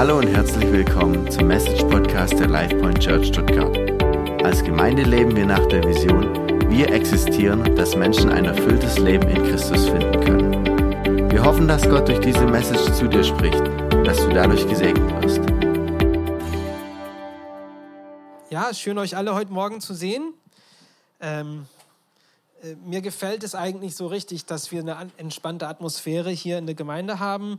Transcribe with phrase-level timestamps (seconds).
[0.00, 3.76] Hallo und herzlich willkommen zum Message Podcast der LifePoint Church Stuttgart.
[4.42, 6.24] Als Gemeinde leben wir nach der Vision,
[6.70, 11.30] wir existieren, dass Menschen ein erfülltes Leben in Christus finden können.
[11.30, 15.22] Wir hoffen, dass Gott durch diese Message zu dir spricht und dass du dadurch gesegnet
[15.22, 15.40] wirst.
[18.48, 20.32] Ja, schön euch alle heute Morgen zu sehen.
[21.20, 21.66] Ähm,
[22.62, 26.74] äh, mir gefällt es eigentlich so richtig, dass wir eine entspannte Atmosphäre hier in der
[26.74, 27.58] Gemeinde haben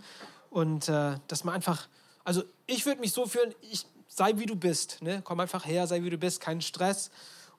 [0.50, 1.88] und äh, dass man einfach,
[2.24, 5.22] also ich würde mich so fühlen, ich sei wie du bist, ne?
[5.24, 7.12] komm einfach her, sei wie du bist, kein Stress.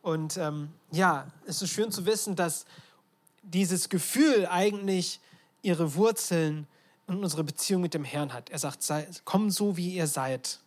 [0.03, 2.67] Und ähm, ja, es ist schön zu wissen, dass
[3.43, 5.21] dieses Gefühl eigentlich
[5.63, 6.67] ihre Wurzeln
[7.09, 8.51] in unsere Beziehung mit dem Herrn hat.
[8.51, 10.61] Er sagt, sei, komm so, wie ihr seid.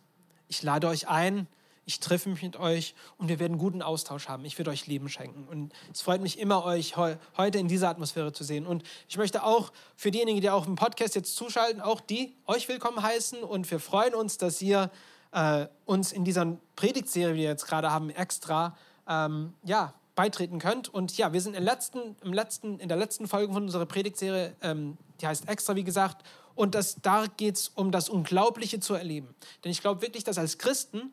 [0.48, 1.46] Ich lade euch ein,
[1.86, 4.44] ich treffe mich mit euch und wir werden guten Austausch haben.
[4.44, 5.46] Ich werde euch Leben schenken.
[5.48, 8.66] Und es freut mich immer, euch he heute in dieser Atmosphäre zu sehen.
[8.66, 12.68] Und ich möchte auch für diejenigen, die auch im Podcast jetzt zuschalten, auch die euch
[12.68, 13.40] willkommen heißen.
[13.44, 14.90] Und wir freuen uns, dass ihr
[15.30, 18.76] äh, uns in dieser Predigtserie, die wir jetzt gerade haben, extra
[19.08, 20.88] ähm, ja, beitreten könnt.
[20.88, 24.56] Und ja, wir sind im letzten, im letzten, in der letzten Folge von unserer Predigtserie,
[24.60, 26.26] ähm, die heißt Extra, wie gesagt.
[26.56, 29.36] Und das, da geht es um das Unglaubliche zu erleben.
[29.62, 31.12] Denn ich glaube wirklich, dass als Christen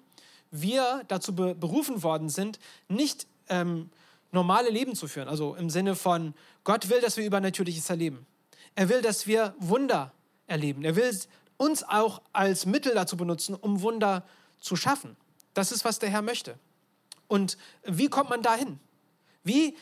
[0.53, 3.89] wir dazu berufen worden sind, nicht ähm,
[4.31, 5.27] normale Leben zu führen.
[5.27, 8.25] Also im Sinne von, Gott will, dass wir Übernatürliches erleben.
[8.75, 10.13] Er will, dass wir Wunder
[10.47, 10.85] erleben.
[10.85, 11.11] Er will
[11.57, 14.23] uns auch als Mittel dazu benutzen, um Wunder
[14.59, 15.17] zu schaffen.
[15.53, 16.57] Das ist, was der Herr möchte.
[17.27, 18.79] Und wie kommt man dahin?
[19.43, 19.75] Wie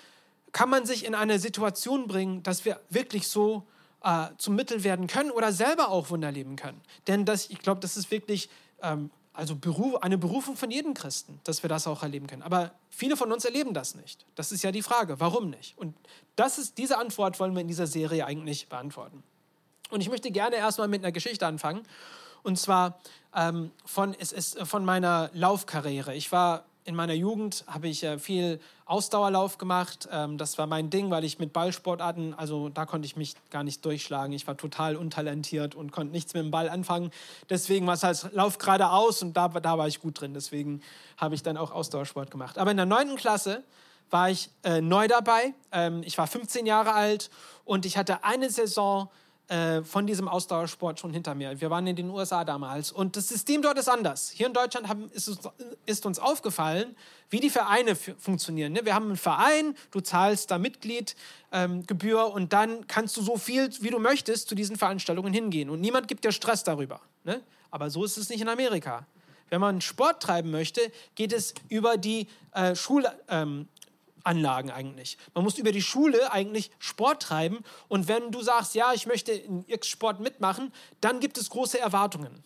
[0.54, 3.68] kann man sich in eine Situation bringen, dass wir wirklich so
[4.04, 6.82] äh, zum Mittel werden können oder selber auch Wunder erleben können?
[7.08, 8.50] Denn das, ich glaube, das ist wirklich
[8.82, 9.58] ähm, also
[10.02, 12.42] eine Berufung von jedem Christen, dass wir das auch erleben können.
[12.42, 14.26] Aber viele von uns erleben das nicht.
[14.36, 15.78] Das ist ja die Frage, warum nicht?
[15.78, 15.96] Und
[16.36, 19.24] das ist, diese Antwort wollen wir in dieser Serie eigentlich beantworten.
[19.90, 21.84] Und ich möchte gerne erstmal mit einer Geschichte anfangen.
[22.44, 23.00] Und zwar
[23.36, 26.14] ähm, von, es ist von meiner Laufkarriere.
[26.16, 30.08] Ich war in meiner Jugend habe ich äh, viel Ausdauerlauf gemacht.
[30.12, 33.64] Ähm, das war mein Ding, weil ich mit Ballsportarten, also da konnte ich mich gar
[33.64, 34.34] nicht durchschlagen.
[34.34, 37.12] Ich war total untalentiert und konnte nichts mit dem Ball anfangen.
[37.50, 40.34] Deswegen war es halt Lauf geradeaus und da, da war ich gut drin.
[40.34, 40.82] Deswegen
[41.18, 42.58] habe ich dann auch Ausdauersport gemacht.
[42.58, 43.64] Aber in der neunten Klasse
[44.10, 45.54] war ich äh, neu dabei.
[45.72, 47.30] Ähm, ich war 15 Jahre alt
[47.64, 49.10] und ich hatte eine Saison
[49.52, 51.60] äh, von diesem Ausdauersport schon hinter mir.
[51.60, 54.30] Wir waren in den USA damals und das System dort ist anders.
[54.30, 55.40] Hier in Deutschland haben, ist, uns,
[55.86, 56.96] ist, uns, aufgefallen,
[57.30, 58.72] wie die Vereine funktionieren.
[58.72, 58.86] Ne?
[58.86, 63.70] Wir haben einen Verein, du zahlst da Mitgliedgebühr ähm, und dann kannst du so viel,
[63.82, 67.02] wie du möchtest, zu diesen Veranstaltungen hingehen und niemand gibt dir Stress darüber.
[67.26, 67.42] Ne?
[67.72, 69.06] Aber so ist es nicht in Amerika.
[69.50, 70.80] Wenn man Sport treiben möchte,
[71.16, 73.68] geht es über die äh, Schul, ähm,
[74.24, 75.18] Anlagen eigentlich.
[75.34, 79.32] Man muss über die Schule eigentlich Sport treiben und wenn du sagst, ja, ich möchte
[79.32, 82.44] in X-Sport mitmachen, dann gibt es große Erwartungen.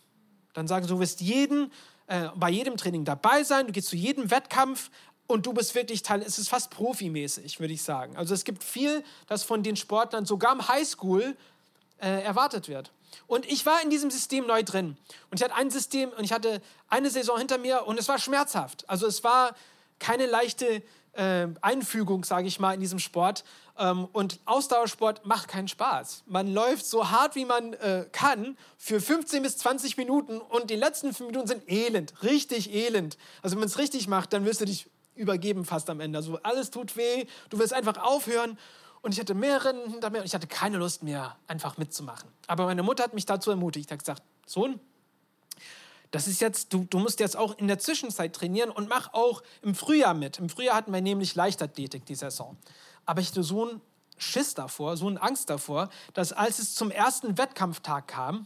[0.53, 1.71] Dann sagen du wirst jeden,
[2.07, 4.89] äh, bei jedem Training dabei sein, du gehst zu jedem Wettkampf
[5.27, 8.15] und du bist wirklich Teil, es ist fast profimäßig, würde ich sagen.
[8.15, 11.35] Also es gibt viel, das von den Sportlern sogar im Highschool
[11.97, 12.91] äh, erwartet wird.
[13.27, 14.97] Und ich war in diesem System neu drin.
[15.31, 18.19] Und ich hatte ein System und ich hatte eine Saison hinter mir und es war
[18.19, 18.87] schmerzhaft.
[18.89, 19.55] Also es war
[19.99, 20.83] keine leichte
[21.15, 23.43] äh, Einfügung, sage ich mal, in diesem Sport.
[23.77, 26.23] Ähm, und Ausdauersport macht keinen Spaß.
[26.27, 30.75] Man läuft so hart, wie man äh, kann, für 15 bis 20 Minuten und die
[30.75, 33.17] letzten 5 Minuten sind elend, richtig elend.
[33.41, 36.17] Also wenn man es richtig macht, dann wirst du dich übergeben fast am Ende.
[36.17, 38.57] Also alles tut weh, du wirst einfach aufhören.
[39.01, 42.27] Und ich hatte mehrere hinter mir und ich hatte keine Lust mehr, einfach mitzumachen.
[42.47, 43.91] Aber meine Mutter hat mich dazu ermutigt.
[43.91, 44.79] hat gesagt, Sohn,
[46.11, 49.43] das ist jetzt, du, du musst jetzt auch in der Zwischenzeit trainieren und mach auch
[49.61, 50.39] im Frühjahr mit.
[50.39, 52.57] Im Frühjahr hatten wir nämlich Leichtathletik die Saison.
[53.05, 53.81] Aber ich hatte so einen
[54.17, 58.45] Schiss davor, so eine Angst davor, dass als es zum ersten Wettkampftag kam,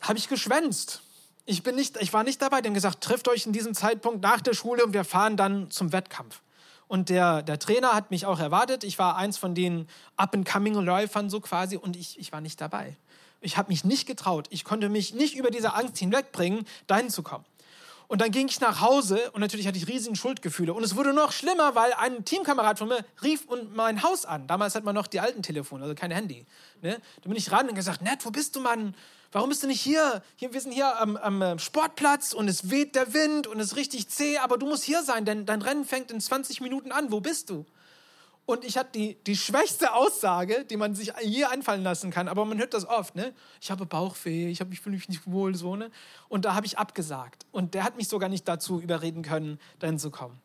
[0.00, 1.02] habe ich geschwänzt.
[1.44, 4.40] Ich, bin nicht, ich war nicht dabei, die gesagt, trifft euch in diesem Zeitpunkt nach
[4.40, 6.42] der Schule und wir fahren dann zum Wettkampf.
[6.86, 8.82] Und der, der Trainer hat mich auch erwartet.
[8.82, 12.96] Ich war eins von den Up-and-Coming-Läufern so quasi und ich, ich war nicht dabei.
[13.40, 14.46] Ich habe mich nicht getraut.
[14.50, 17.44] Ich konnte mich nicht über diese Angst hinwegbringen, dahin zu kommen.
[18.10, 20.74] Und dann ging ich nach Hause und natürlich hatte ich riesige Schuldgefühle.
[20.74, 24.48] Und es wurde noch schlimmer, weil ein Teamkamerad von mir rief und mein Haus an.
[24.48, 26.44] Damals hat man noch die alten Telefone, also kein Handy.
[26.82, 27.00] Ne?
[27.22, 28.96] Da bin ich ran und gesagt, Nett, wo bist du, Mann?
[29.30, 30.24] Warum bist du nicht hier?
[30.34, 33.68] hier wir sind hier am, am äh, Sportplatz und es weht der Wind und es
[33.68, 36.90] ist richtig zäh, aber du musst hier sein, denn dein Rennen fängt in 20 Minuten
[36.90, 37.12] an.
[37.12, 37.64] Wo bist du?
[38.50, 42.44] Und ich hatte die, die schwächste Aussage, die man sich je einfallen lassen kann, aber
[42.44, 43.32] man hört das oft, ne?
[43.60, 45.92] Ich habe Bauchweh, ich habe mich fühle mich nicht wohl, so, ne?
[46.28, 47.46] Und da habe ich abgesagt.
[47.52, 50.40] Und der hat mich sogar nicht dazu überreden können, dahin zu kommen.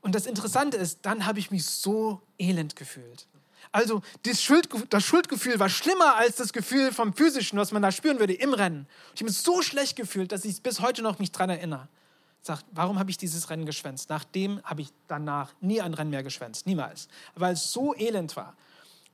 [0.00, 3.26] Und das Interessante ist, dann habe ich mich so elend gefühlt.
[3.72, 7.92] Also das, Schuld, das Schuldgefühl war schlimmer als das Gefühl vom physischen, was man da
[7.92, 8.86] spüren würde im Rennen.
[9.14, 11.88] Ich habe mich so schlecht gefühlt, dass ich bis heute noch mich daran erinnere.
[12.44, 14.10] Sagt, warum habe ich dieses Rennen geschwänzt?
[14.10, 18.54] Nachdem habe ich danach nie ein Rennen mehr geschwänzt, niemals, weil es so elend war.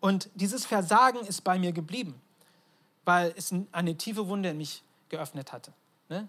[0.00, 2.20] Und dieses Versagen ist bei mir geblieben,
[3.04, 5.72] weil es eine tiefe Wunde in mich geöffnet hatte.
[6.08, 6.28] Ne?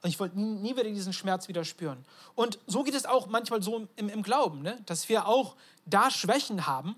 [0.00, 2.02] Und ich wollte nie, nie, wieder diesen Schmerz wieder spüren.
[2.34, 4.80] Und so geht es auch manchmal so im, im Glauben, ne?
[4.86, 5.54] dass wir auch
[5.84, 6.96] da Schwächen haben,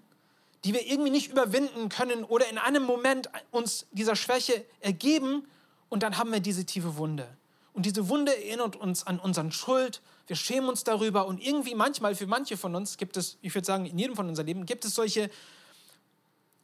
[0.63, 5.45] die wir irgendwie nicht überwinden können oder in einem Moment uns dieser Schwäche ergeben
[5.89, 7.27] und dann haben wir diese tiefe Wunde.
[7.73, 10.03] Und diese Wunde erinnert uns an unseren Schuld.
[10.27, 13.67] Wir schämen uns darüber und irgendwie manchmal für manche von uns gibt es, ich würde
[13.67, 15.31] sagen, in jedem von unserem Leben gibt es solche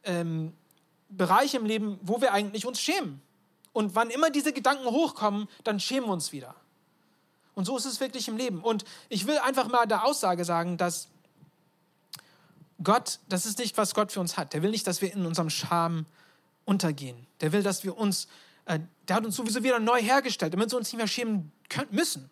[0.03, 0.53] ähm,
[1.09, 3.21] Bereiche im Leben, wo wir eigentlich uns schämen.
[3.73, 6.55] Und wann immer diese Gedanken hochkommen, dann schämen wir uns wieder.
[7.55, 8.61] Und so ist es wirklich im Leben.
[8.61, 11.07] Und ich will einfach mal der Aussage sagen, dass
[12.83, 14.53] Gott, das ist nicht, was Gott für uns hat.
[14.53, 16.05] Der will nicht, dass wir in unserem Scham
[16.65, 17.25] untergehen.
[17.41, 18.27] Der will, dass wir uns,
[18.65, 21.87] äh, der hat uns sowieso wieder neu hergestellt, damit wir uns nicht mehr schämen können,
[21.91, 22.29] müssen.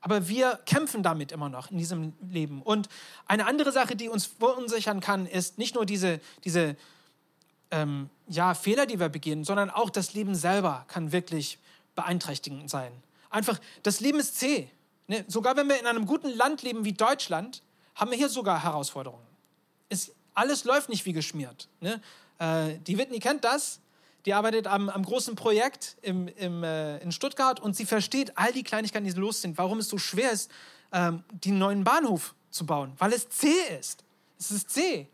[0.00, 2.62] Aber wir kämpfen damit immer noch in diesem Leben.
[2.62, 2.88] Und
[3.26, 6.76] eine andere Sache, die uns verunsichern kann, ist nicht nur diese, diese
[7.70, 11.58] ähm, ja, Fehler, die wir begehen, sondern auch das Leben selber kann wirklich
[11.96, 12.92] beeinträchtigend sein.
[13.30, 14.68] Einfach, das Leben ist zäh.
[15.08, 15.24] Ne?
[15.26, 17.62] Sogar wenn wir in einem guten Land leben wie Deutschland,
[17.94, 19.26] haben wir hier sogar Herausforderungen.
[19.88, 21.68] Es, alles läuft nicht wie geschmiert.
[21.80, 22.00] Ne?
[22.38, 23.80] Äh, die Whitney kennt das.
[24.28, 28.52] Die arbeitet am, am großen Projekt im, im, äh, in Stuttgart und sie versteht all
[28.52, 30.50] die Kleinigkeiten, die los sind, warum es so schwer ist,
[30.92, 34.04] ähm, den neuen Bahnhof zu bauen, weil es zäh ist.
[34.38, 35.06] Es ist zäh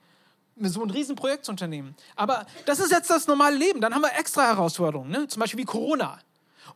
[0.63, 1.95] so ein Riesenprojekt zu unternehmen.
[2.17, 3.81] Aber das ist jetzt das normale Leben.
[3.81, 5.29] Dann haben wir extra Herausforderungen, ne?
[5.29, 6.19] zum Beispiel wie Corona.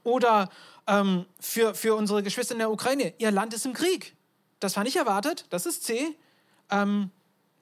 [0.04, 0.48] Oder
[0.86, 4.14] ähm, für, für unsere Geschwister in der Ukraine, ihr Land ist im Krieg.
[4.60, 6.16] Das war nicht erwartet, das ist C.
[6.70, 7.10] Ähm,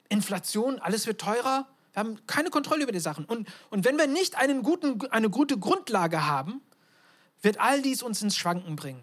[0.09, 1.65] Inflation, alles wird teurer.
[1.97, 3.25] Wir haben keine Kontrolle über die Sachen.
[3.25, 6.61] Und, und wenn wir nicht einen guten, eine gute Grundlage haben,
[7.41, 9.01] wird all dies uns ins Schwanken bringen.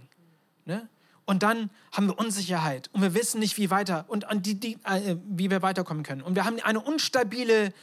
[0.64, 0.88] Ne?
[1.25, 5.17] Und dann haben wir Unsicherheit und wir wissen nicht, wie weiter und die, die, äh,
[5.26, 6.23] wie wir weiterkommen können.
[6.23, 7.75] Und wir haben eine unstabile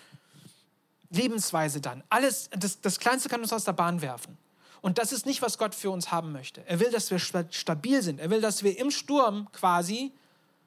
[1.10, 2.06] Lebensweise dann.
[2.08, 4.38] Alles, das, das Kleinste kann uns aus der Bahn werfen.
[4.80, 6.66] Und das ist nicht, was Gott für uns haben möchte.
[6.68, 8.22] Er will, dass wir stabil sind.
[8.22, 10.14] Er will, dass wir im Sturm quasi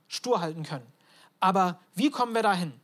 [0.06, 0.86] stur halten können.
[1.40, 2.74] Aber wie kommen wir dahin?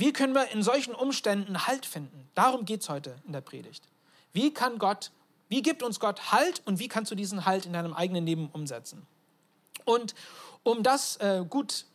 [0.00, 2.28] Wie können wir in solchen Umständen Halt finden?
[2.34, 3.84] Darum geht es heute in der Predigt.
[4.32, 5.12] Wie kann Gott
[5.50, 8.48] wie gibt uns Gott Halt und wie kannst du diesen Halt in deinem eigenen Leben
[8.52, 9.04] umsetzen?
[9.84, 10.14] Und
[10.62, 11.86] um das äh, gut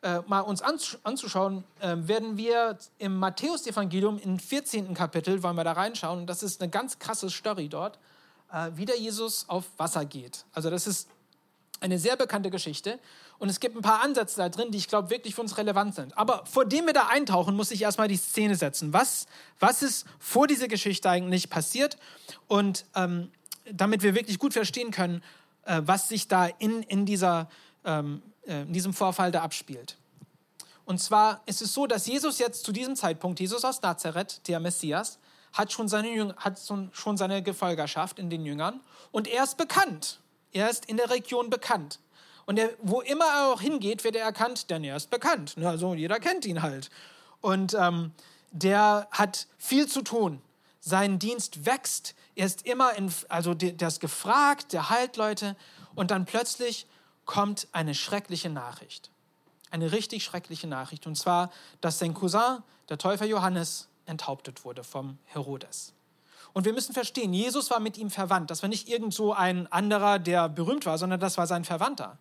[0.00, 4.94] äh, mal uns anzuschauen, äh, werden wir im Matthäus-Evangelium im 14.
[4.94, 7.98] Kapitel, wollen wir da reinschauen, das ist eine ganz krasse Story dort,
[8.50, 10.46] äh, wie der Jesus auf Wasser geht.
[10.54, 11.06] Also das ist
[11.80, 12.98] eine sehr bekannte Geschichte.
[13.42, 15.96] Und es gibt ein paar Ansätze da drin, die ich glaube wirklich für uns relevant
[15.96, 16.16] sind.
[16.16, 18.92] Aber vor dem wir da eintauchen, muss ich erstmal die Szene setzen.
[18.92, 19.26] Was,
[19.58, 21.96] was ist vor dieser Geschichte eigentlich passiert?
[22.46, 23.32] Und ähm,
[23.64, 25.24] damit wir wirklich gut verstehen können,
[25.64, 27.48] äh, was sich da in, in, dieser,
[27.84, 29.96] ähm, äh, in diesem Vorfall da abspielt.
[30.84, 34.60] Und zwar ist es so, dass Jesus jetzt zu diesem Zeitpunkt, Jesus aus Nazareth, der
[34.60, 35.18] Messias,
[35.52, 36.60] hat schon seine, hat
[36.92, 38.80] schon seine Gefolgerschaft in den Jüngern
[39.10, 40.20] und er ist bekannt.
[40.52, 41.98] Er ist in der Region bekannt.
[42.52, 45.56] Und er, wo immer er auch hingeht, wird er erkannt, denn er ist bekannt.
[45.56, 46.90] Also jeder kennt ihn halt.
[47.40, 48.12] Und ähm,
[48.50, 50.42] der hat viel zu tun.
[50.78, 52.14] Sein Dienst wächst.
[52.34, 55.56] Er ist immer in, also der, ist gefragt, der heilt Leute.
[55.94, 56.86] Und dann plötzlich
[57.24, 59.10] kommt eine schreckliche Nachricht.
[59.70, 61.06] Eine richtig schreckliche Nachricht.
[61.06, 62.58] Und zwar, dass sein Cousin,
[62.90, 65.94] der Täufer Johannes, enthauptet wurde vom Herodes.
[66.52, 68.50] Und wir müssen verstehen, Jesus war mit ihm verwandt.
[68.50, 72.18] Das war nicht irgend so ein anderer, der berühmt war, sondern das war sein Verwandter.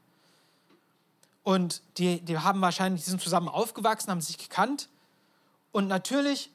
[1.44, 4.90] Und die, die haben wahrscheinlich, die sind zusammen aufgewachsen, haben sich gekannt.
[5.72, 6.52] Und natürlich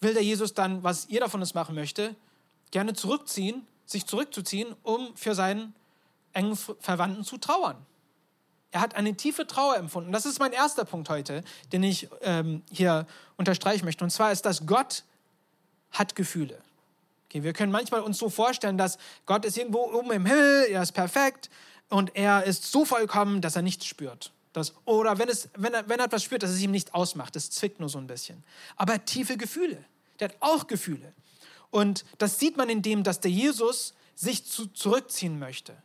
[0.00, 2.14] will der Jesus dann, was jeder von uns machen möchte,
[2.70, 5.74] gerne zurückziehen, sich zurückzuziehen, um für seinen
[6.32, 7.76] engen Verwandten zu trauern.
[8.70, 10.10] Er hat eine tiefe Trauer empfunden.
[10.10, 14.02] Das ist mein erster Punkt heute, den ich ähm, hier unterstreichen möchte.
[14.02, 15.04] Und zwar ist, dass Gott
[15.92, 16.58] hat Gefühle.
[17.26, 20.82] Okay, wir können manchmal uns so vorstellen, dass Gott ist irgendwo oben im Himmel, er
[20.82, 21.50] ist perfekt,
[21.88, 24.32] und er ist so vollkommen, dass er nichts spürt.
[24.52, 27.34] Das, oder wenn, es, wenn, er, wenn er etwas spürt, dass es ihm nicht ausmacht,
[27.34, 28.44] das zwickt nur so ein bisschen.
[28.76, 29.84] Aber er hat tiefe Gefühle.
[30.20, 31.12] Der hat auch Gefühle.
[31.70, 35.76] Und das sieht man in dem, dass der Jesus sich zu, zurückziehen möchte.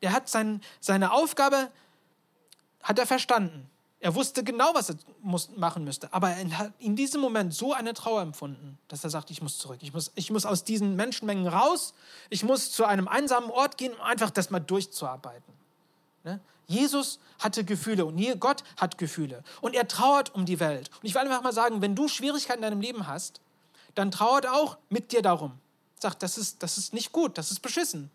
[0.00, 1.72] Er hat sein, seine Aufgabe,
[2.82, 3.68] hat er verstanden.
[4.04, 6.12] Er wusste genau, was er muss, machen müsste.
[6.12, 9.56] Aber er hat in diesem Moment so eine Trauer empfunden, dass er sagt, ich muss
[9.56, 9.78] zurück.
[9.80, 11.94] Ich muss, ich muss aus diesen Menschenmengen raus.
[12.28, 15.54] Ich muss zu einem einsamen Ort gehen, um einfach das mal durchzuarbeiten.
[16.22, 16.38] Ne?
[16.66, 20.90] Jesus hatte Gefühle und Gott hat Gefühle und er trauert um die Welt.
[21.00, 23.40] Und ich will einfach mal sagen, wenn du Schwierigkeiten in deinem Leben hast,
[23.94, 25.52] dann trauert auch mit dir darum.
[25.98, 28.10] Sagt, das ist, das ist nicht gut, das ist beschissen.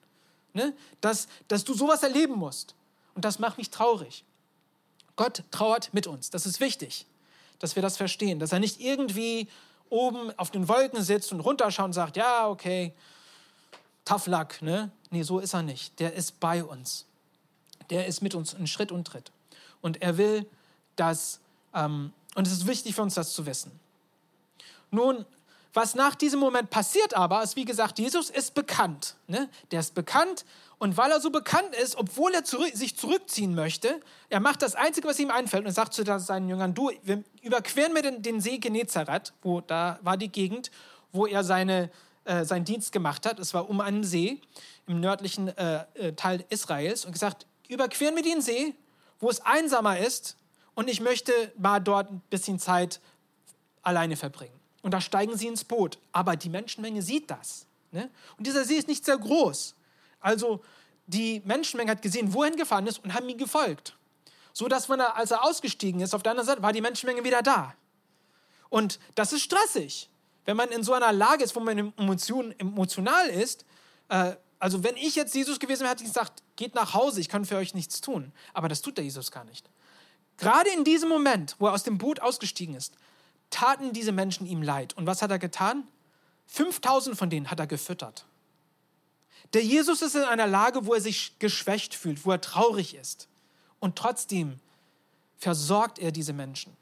[0.54, 0.72] Ne?
[1.02, 2.76] Dass, dass du sowas erleben musst.
[3.16, 4.24] Und das macht mich traurig.
[5.20, 6.30] Gott trauert mit uns.
[6.30, 7.06] Das ist wichtig,
[7.60, 8.40] dass wir das verstehen.
[8.40, 9.50] Dass er nicht irgendwie
[9.90, 12.94] oben auf den Wolken sitzt und runterschaut und sagt, ja, okay,
[14.06, 14.62] tough luck.
[14.62, 14.90] Ne?
[15.10, 16.00] Nee, so ist er nicht.
[16.00, 17.06] Der ist bei uns.
[17.90, 19.34] Der ist mit uns in Schritt und Tritt.
[19.82, 20.46] Und er will,
[20.96, 21.42] dass,
[21.74, 23.78] ähm, und es ist wichtig für uns, das zu wissen.
[24.90, 25.26] Nun,
[25.80, 29.16] was nach diesem Moment passiert aber, ist wie gesagt, Jesus ist bekannt.
[29.28, 29.50] Ne?
[29.72, 30.44] Der ist bekannt
[30.78, 34.76] und weil er so bekannt ist, obwohl er zurück, sich zurückziehen möchte, er macht das
[34.76, 38.42] Einzige, was ihm einfällt und sagt zu seinen Jüngern, du, wir überqueren wir den, den
[38.42, 40.70] See Genezareth, wo da war die Gegend,
[41.14, 41.90] wo er seine,
[42.26, 43.40] äh, seinen Dienst gemacht hat.
[43.40, 44.42] Es war um einen See
[44.86, 48.76] im nördlichen äh, äh Teil Israels und gesagt, überqueren wir den See,
[49.22, 50.36] wo es einsamer ist
[50.76, 53.00] und ich möchte mal dort ein bisschen Zeit
[53.82, 54.59] alleine verbringen.
[54.82, 55.98] Und da steigen sie ins Boot.
[56.12, 57.66] Aber die Menschenmenge sieht das.
[57.92, 58.10] Ne?
[58.38, 59.76] Und dieser See ist nicht sehr groß.
[60.20, 60.62] Also
[61.08, 63.98] die Menschenmenge hat gesehen, wohin gefahren ist und haben ihm gefolgt.
[64.54, 67.24] So dass, wenn er, als er ausgestiegen ist, auf der anderen Seite war die Menschenmenge
[67.24, 67.74] wieder da.
[68.70, 70.10] Und das ist stressig.
[70.46, 73.66] Wenn man in so einer Lage ist, wo man emotion, emotional ist,
[74.10, 77.30] äh, also wenn ich jetzt Jesus gewesen wäre, hätte ich gesagt, geht nach Hause, ich
[77.30, 78.34] kann für euch nichts tun.
[78.54, 79.70] Aber das tut der Jesus gar nicht.
[80.38, 82.94] Gerade in diesem Moment, wo er aus dem Boot ausgestiegen ist,
[83.50, 84.96] taten diese Menschen ihm leid.
[84.98, 85.88] Und was hat er getan?
[86.48, 88.26] 5000 von denen hat er gefüttert.
[89.54, 93.28] Der Jesus ist in einer Lage, wo er sich geschwächt fühlt, wo er traurig ist.
[93.80, 94.60] Und trotzdem
[95.38, 96.76] versorgt er diese Menschen.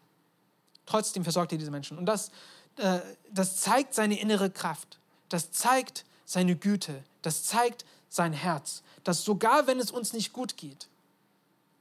[0.86, 1.98] Trotzdem versorgt er diese Menschen.
[1.98, 2.32] Und das,
[2.78, 3.00] äh,
[3.32, 5.00] das zeigt seine innere Kraft.
[5.30, 7.04] Das zeigt seine Güte.
[7.22, 8.84] Das zeigt sein Herz.
[9.04, 10.88] Dass sogar wenn es uns nicht gut geht,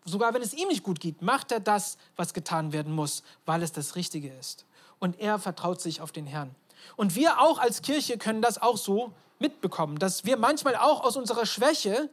[0.05, 3.63] sogar wenn es ihm nicht gut geht, macht er das, was getan werden muss, weil
[3.63, 4.66] es das Richtige ist
[4.99, 6.55] und er vertraut sich auf den Herrn.
[6.97, 11.17] Und wir auch als Kirche können das auch so mitbekommen, dass wir manchmal auch aus
[11.17, 12.09] unserer Schwäche,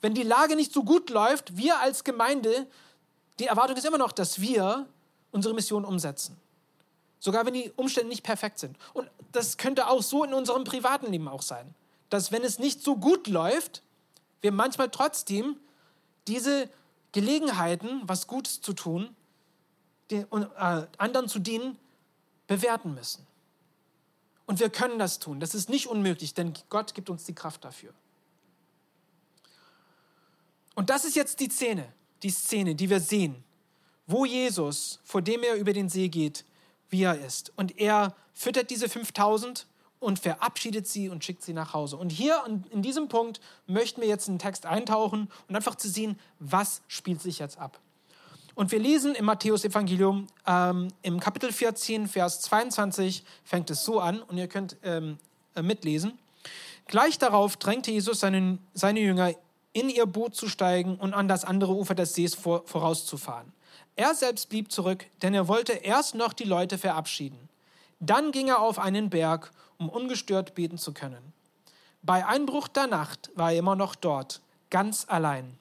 [0.00, 2.66] wenn die Lage nicht so gut läuft, wir als Gemeinde,
[3.38, 4.86] die Erwartung ist immer noch, dass wir
[5.32, 6.36] unsere Mission umsetzen.
[7.18, 8.76] Sogar wenn die Umstände nicht perfekt sind.
[8.94, 11.74] Und das könnte auch so in unserem privaten Leben auch sein.
[12.08, 13.82] Dass wenn es nicht so gut läuft,
[14.40, 15.56] wir manchmal trotzdem
[16.26, 16.68] diese
[17.12, 19.14] Gelegenheiten, was Gutes zu tun,
[20.10, 21.78] den, äh, anderen zu dienen,
[22.50, 23.24] bewerten müssen.
[24.44, 25.38] Und wir können das tun.
[25.38, 27.94] Das ist nicht unmöglich, denn Gott gibt uns die Kraft dafür.
[30.74, 31.92] Und das ist jetzt die Szene,
[32.24, 33.44] die Szene, die wir sehen,
[34.08, 36.44] wo Jesus, vor dem er über den See geht,
[36.88, 37.52] wie er ist.
[37.54, 39.68] Und er füttert diese 5000
[40.00, 41.98] und verabschiedet sie und schickt sie nach Hause.
[41.98, 42.42] Und hier
[42.72, 46.82] in diesem Punkt möchten wir jetzt in den Text eintauchen und einfach zu sehen, was
[46.88, 47.78] spielt sich jetzt ab.
[48.54, 54.20] Und wir lesen im Matthäus-Evangelium ähm, im Kapitel 14, Vers 22, fängt es so an
[54.22, 55.18] und ihr könnt ähm,
[55.54, 56.18] äh, mitlesen.
[56.86, 59.32] Gleich darauf drängte Jesus seine, seine Jünger,
[59.72, 63.52] in ihr Boot zu steigen und an das andere Ufer des Sees vor, vorauszufahren.
[63.94, 67.48] Er selbst blieb zurück, denn er wollte erst noch die Leute verabschieden.
[68.00, 71.32] Dann ging er auf einen Berg, um ungestört beten zu können.
[72.02, 74.40] Bei Einbruch der Nacht war er immer noch dort,
[74.70, 75.58] ganz allein.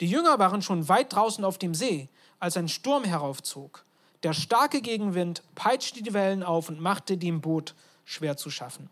[0.00, 2.08] Die Jünger waren schon weit draußen auf dem See,
[2.42, 3.84] als ein Sturm heraufzog.
[4.24, 8.90] Der starke Gegenwind peitschte die Wellen auf und machte dem Boot schwer zu schaffen.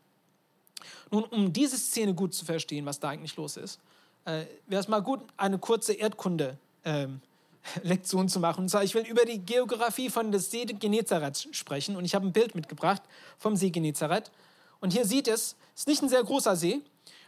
[1.11, 3.81] Nun, um diese Szene gut zu verstehen, was da eigentlich los ist,
[4.25, 8.61] äh, wäre es mal gut, eine kurze Erdkunde-Lektion ähm, zu machen.
[8.61, 12.29] Und zwar, ich will über die Geografie von des See Genezareth sprechen und ich habe
[12.29, 13.03] ein Bild mitgebracht
[13.37, 14.31] vom See Genezareth.
[14.79, 16.83] Und hier sieht es, es ist nicht ein sehr großer See,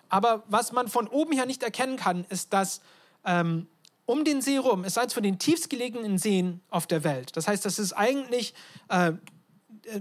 [0.08, 2.80] aber was man von oben her nicht erkennen kann, ist, dass
[3.24, 3.66] ähm,
[4.04, 7.36] um den See rum ist eines von den tiefstgelegenen Seen auf der Welt.
[7.36, 8.54] Das heißt, das ist eigentlich
[8.88, 9.12] äh,
[9.84, 10.00] äh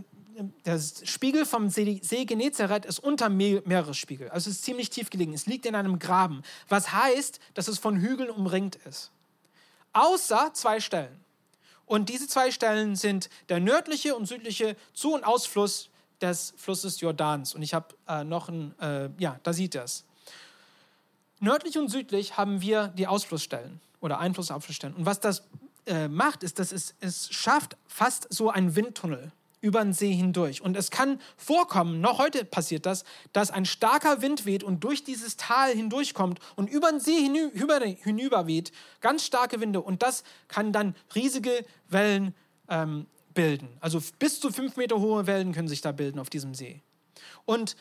[0.66, 4.30] der Spiegel vom See, See Genezareth ist unter Meeresspiegel.
[4.30, 5.34] Also es ist ziemlich tief gelegen.
[5.34, 6.42] Es liegt in einem Graben.
[6.68, 9.12] Was heißt, dass es von Hügeln umringt ist.
[9.94, 11.20] Außer zwei Stellen.
[11.86, 15.90] Und diese zwei Stellen sind der nördliche und südliche Zu- und Ausfluss
[16.22, 17.54] des Flusses Jordans.
[17.54, 20.06] Und ich habe äh, noch ein, äh, ja, da sieht es.
[21.40, 24.96] Nördlich und südlich haben wir die Ausflussstellen oder Einfluss auf Sterne.
[24.96, 25.44] Und was das
[25.86, 29.32] äh, macht, ist, dass es, es schafft fast so einen Windtunnel
[29.62, 30.62] über den See hindurch.
[30.62, 35.04] Und es kann vorkommen, noch heute passiert das, dass ein starker Wind weht und durch
[35.04, 39.82] dieses Tal hindurchkommt und über den See hinüber, hinüber weht, ganz starke Winde.
[39.82, 42.34] Und das kann dann riesige Wellen
[42.70, 43.70] ähm, bilden.
[43.80, 46.82] Also bis zu fünf Meter hohe Wellen können sich da bilden auf diesem See.
[47.46, 47.76] Und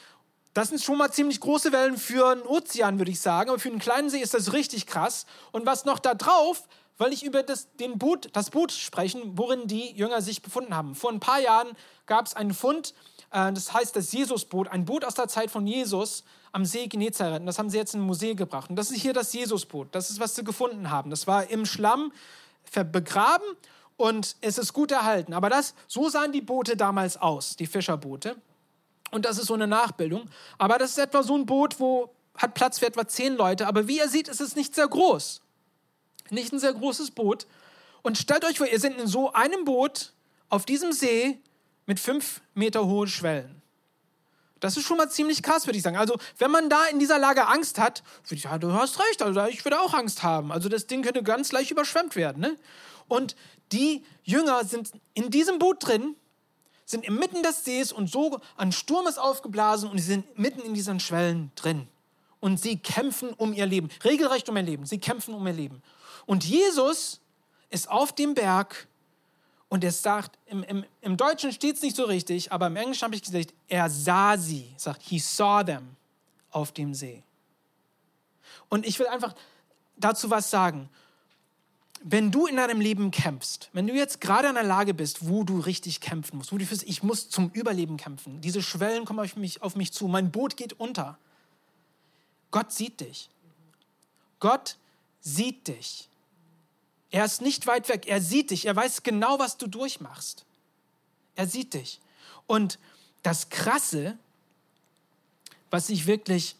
[0.52, 3.50] Das sind schon mal ziemlich große Wellen für einen Ozean, würde ich sagen.
[3.50, 5.26] Aber für einen kleinen See ist das richtig krass.
[5.52, 6.66] Und was noch da drauf,
[6.98, 10.94] weil ich über das, den Boot, das Boot sprechen, worin die Jünger sich befunden haben.
[10.94, 11.68] Vor ein paar Jahren
[12.06, 12.94] gab es einen Fund,
[13.30, 17.46] äh, das heißt das Jesusboot, ein Boot aus der Zeit von Jesus am See Genezareth.
[17.46, 18.68] Das haben sie jetzt in ein Museum gebracht.
[18.68, 19.94] Und das ist hier das Jesusboot.
[19.94, 21.10] Das ist, was sie gefunden haben.
[21.10, 22.12] Das war im Schlamm
[22.92, 23.46] begraben
[23.96, 25.32] und es ist gut erhalten.
[25.32, 28.36] Aber das, so sahen die Boote damals aus, die Fischerboote.
[29.10, 30.28] Und das ist so eine Nachbildung.
[30.58, 33.66] Aber das ist etwa so ein Boot, wo hat Platz für etwa zehn Leute.
[33.66, 35.42] Aber wie ihr seht, ist es nicht sehr groß.
[36.30, 37.46] Nicht ein sehr großes Boot.
[38.02, 40.12] Und stellt euch vor, ihr seid in so einem Boot
[40.48, 41.38] auf diesem See
[41.86, 43.60] mit fünf Meter hohen Schwellen.
[44.60, 45.96] Das ist schon mal ziemlich krass, würde ich sagen.
[45.96, 49.22] Also, wenn man da in dieser Lage Angst hat, würde ich sagen, du hast recht,
[49.22, 50.52] also ich würde auch Angst haben.
[50.52, 52.42] Also, das Ding könnte ganz leicht überschwemmt werden.
[52.42, 52.56] Ne?
[53.08, 53.36] Und
[53.72, 56.14] die Jünger sind in diesem Boot drin
[56.90, 58.40] sind inmitten des Sees und so
[58.72, 61.88] Sturm ist aufgeblasen und sie sind mitten in diesen Schwellen drin.
[62.40, 64.86] Und sie kämpfen um ihr Leben, regelrecht um ihr Leben.
[64.86, 65.82] Sie kämpfen um ihr Leben.
[66.26, 67.20] Und Jesus
[67.68, 68.88] ist auf dem Berg
[69.68, 73.02] und er sagt, im, im, im Deutschen steht es nicht so richtig, aber im Englischen
[73.02, 75.96] habe ich gesagt, er sah sie, sagt, he saw them
[76.50, 77.22] auf dem See.
[78.68, 79.34] Und ich will einfach
[79.96, 80.88] dazu was sagen
[82.02, 85.44] wenn du in deinem Leben kämpfst, wenn du jetzt gerade in einer Lage bist, wo
[85.44, 89.20] du richtig kämpfen musst, wo du fühlst, ich muss zum Überleben kämpfen, diese Schwellen kommen
[89.20, 91.18] auf mich, auf mich zu, mein Boot geht unter.
[92.50, 93.28] Gott sieht dich.
[94.40, 94.76] Gott
[95.20, 96.08] sieht dich.
[97.10, 100.46] Er ist nicht weit weg, er sieht dich, er weiß genau, was du durchmachst.
[101.36, 102.00] Er sieht dich.
[102.46, 102.78] Und
[103.22, 104.16] das Krasse,
[105.70, 106.56] was ich wirklich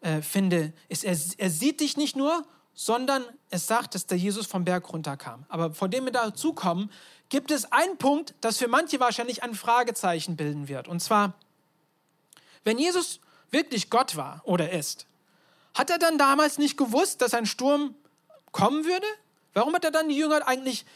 [0.00, 2.46] äh, finde, ist, er, er sieht dich nicht nur
[2.80, 5.44] sondern es sagt, dass der Jesus vom Berg runterkam.
[5.48, 6.92] Aber vor dem wir dazu kommen,
[7.28, 10.86] gibt es einen Punkt, das für manche wahrscheinlich ein Fragezeichen bilden wird.
[10.86, 11.34] Und zwar,
[12.62, 13.18] wenn Jesus
[13.50, 15.06] wirklich Gott war oder ist,
[15.74, 17.96] hat er dann damals nicht gewusst, dass ein Sturm
[18.52, 19.06] kommen würde?
[19.54, 20.86] Warum hat er dann die Jünger eigentlich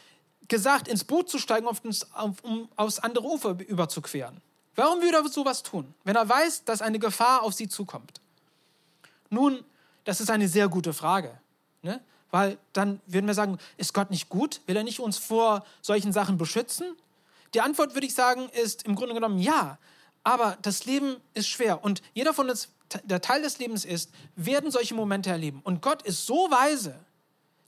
[0.47, 4.39] gesagt, ins Boot zu steigen, um aufs andere Ufer überzuqueren?
[4.77, 8.21] Warum würde er sowas tun, wenn er weiß, dass eine Gefahr auf sie zukommt?
[9.29, 9.65] Nun,
[10.05, 11.42] das ist eine sehr gute Frage.
[11.83, 12.01] Ne?
[12.31, 14.61] Weil dann würden wir sagen, ist Gott nicht gut?
[14.65, 16.95] Will er nicht uns vor solchen Sachen beschützen?
[17.53, 19.77] Die Antwort, würde ich sagen, ist im Grunde genommen ja.
[20.23, 21.83] Aber das Leben ist schwer.
[21.83, 22.69] Und jeder von uns,
[23.03, 25.61] der Teil des Lebens ist, werden solche Momente erleben.
[25.63, 26.95] Und Gott ist so weise,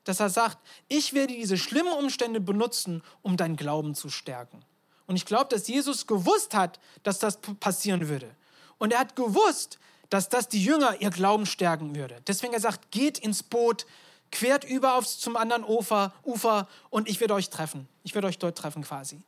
[0.05, 4.63] dass er sagt, ich werde diese schlimmen Umstände benutzen, um deinen Glauben zu stärken.
[5.07, 8.31] Und ich glaube, dass Jesus gewusst hat, dass das passieren würde.
[8.77, 12.21] Und er hat gewusst, dass das die Jünger ihr Glauben stärken würde.
[12.27, 13.85] Deswegen er sagt, geht ins Boot,
[14.31, 17.87] quert über aufs, zum anderen Ufer, Ufer und ich werde euch treffen.
[18.03, 19.21] Ich werde euch dort treffen quasi.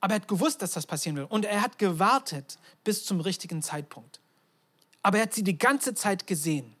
[0.00, 1.24] Aber er hat gewusst, dass das passieren will.
[1.24, 4.18] Und er hat gewartet bis zum richtigen Zeitpunkt.
[5.02, 6.74] Aber er hat sie die ganze Zeit gesehen.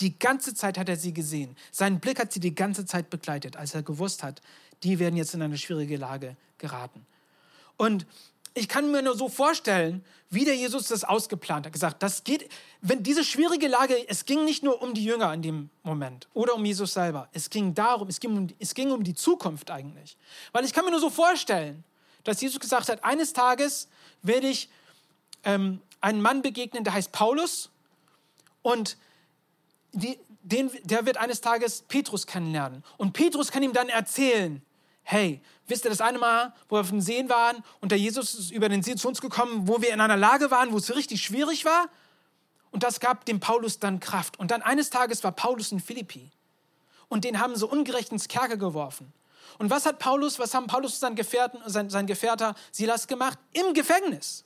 [0.00, 1.56] Die ganze Zeit hat er sie gesehen.
[1.72, 4.42] Sein Blick hat sie die ganze Zeit begleitet, als er gewusst hat,
[4.82, 7.06] die werden jetzt in eine schwierige Lage geraten.
[7.78, 8.06] Und
[8.56, 11.72] ich kann mir nur so vorstellen, wie der Jesus das ausgeplant hat.
[11.74, 15.42] Gesagt, das geht, wenn diese schwierige Lage, es ging nicht nur um die Jünger in
[15.42, 17.28] dem Moment oder um Jesus selber.
[17.32, 20.16] Es ging darum, es ging um, es ging um die Zukunft eigentlich.
[20.52, 21.84] Weil ich kann mir nur so vorstellen,
[22.24, 23.88] dass Jesus gesagt hat, eines Tages
[24.22, 24.70] werde ich
[25.44, 27.68] ähm, einen Mann begegnen, der heißt Paulus
[28.62, 28.96] und
[29.92, 32.82] die, den, der wird eines Tages Petrus kennenlernen.
[32.96, 34.62] Und Petrus kann ihm dann erzählen,
[35.02, 38.34] hey, wisst ihr das eine Mal, wo wir auf dem See waren und der Jesus
[38.34, 40.94] ist über den See zu uns gekommen, wo wir in einer Lage waren, wo es
[40.94, 41.88] richtig schwierig war?
[42.70, 44.38] Und das gab dem Paulus dann Kraft.
[44.38, 46.30] Und dann eines Tages war Paulus in Philippi.
[47.08, 49.12] Und den haben sie ungerecht ins Kerker geworfen.
[49.58, 53.38] Und was hat Paulus, was haben Paulus und sein, Gefährten, sein, sein Gefährter Silas gemacht?
[53.52, 54.44] Im Gefängnis.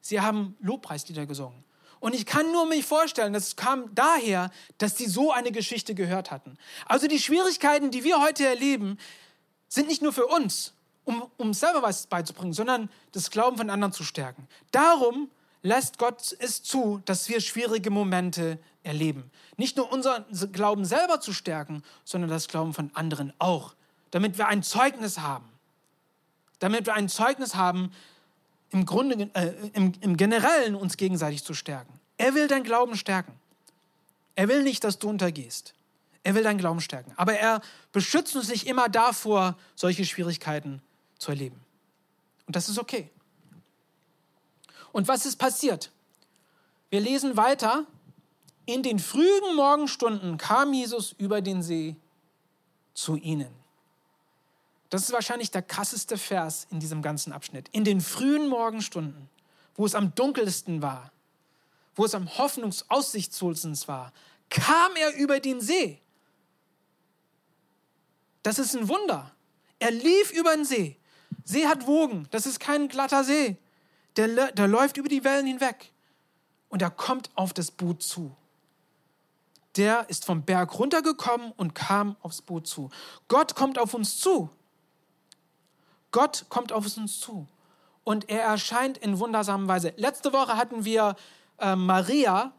[0.00, 1.64] Sie haben Lobpreislieder gesungen.
[1.98, 6.30] Und ich kann nur mich vorstellen, das kam daher, dass sie so eine Geschichte gehört
[6.30, 6.58] hatten.
[6.84, 8.98] Also die Schwierigkeiten, die wir heute erleben,
[9.74, 10.72] sind nicht nur für uns,
[11.04, 14.46] um, um selber was beizubringen, sondern das Glauben von anderen zu stärken.
[14.70, 15.28] Darum
[15.62, 19.30] lässt Gott es zu, dass wir schwierige Momente erleben.
[19.56, 20.20] Nicht nur unser
[20.52, 23.74] Glauben selber zu stärken, sondern das Glauben von anderen auch.
[24.10, 25.48] Damit wir ein Zeugnis haben.
[26.58, 27.90] Damit wir ein Zeugnis haben,
[28.70, 31.92] im Grunde, äh, im, im Generellen uns gegenseitig zu stärken.
[32.16, 33.32] Er will dein Glauben stärken.
[34.36, 35.74] Er will nicht, dass du untergehst.
[36.24, 37.12] Er will deinen Glauben stärken.
[37.16, 37.60] Aber er
[37.92, 40.82] beschützt uns nicht immer davor, solche Schwierigkeiten
[41.18, 41.60] zu erleben.
[42.46, 43.10] Und das ist okay.
[44.90, 45.92] Und was ist passiert?
[46.88, 47.86] Wir lesen weiter.
[48.66, 51.96] In den frühen Morgenstunden kam Jesus über den See
[52.94, 53.54] zu ihnen.
[54.88, 57.68] Das ist wahrscheinlich der krasseste Vers in diesem ganzen Abschnitt.
[57.72, 59.28] In den frühen Morgenstunden,
[59.74, 61.10] wo es am dunkelsten war,
[61.96, 64.12] wo es am hoffnungsaussichtslosesten war,
[64.48, 66.00] kam er über den See.
[68.44, 69.32] Das ist ein Wunder.
[69.80, 70.96] Er lief über den See.
[71.44, 72.28] See hat Wogen.
[72.30, 73.56] Das ist kein glatter See.
[74.16, 75.90] Der, der läuft über die Wellen hinweg.
[76.68, 78.36] Und er kommt auf das Boot zu.
[79.76, 82.90] Der ist vom Berg runtergekommen und kam aufs Boot zu.
[83.28, 84.50] Gott kommt auf uns zu.
[86.12, 87.48] Gott kommt auf uns zu.
[88.04, 89.94] Und er erscheint in wundersamer Weise.
[89.96, 91.16] Letzte Woche hatten wir
[91.58, 92.52] äh, Maria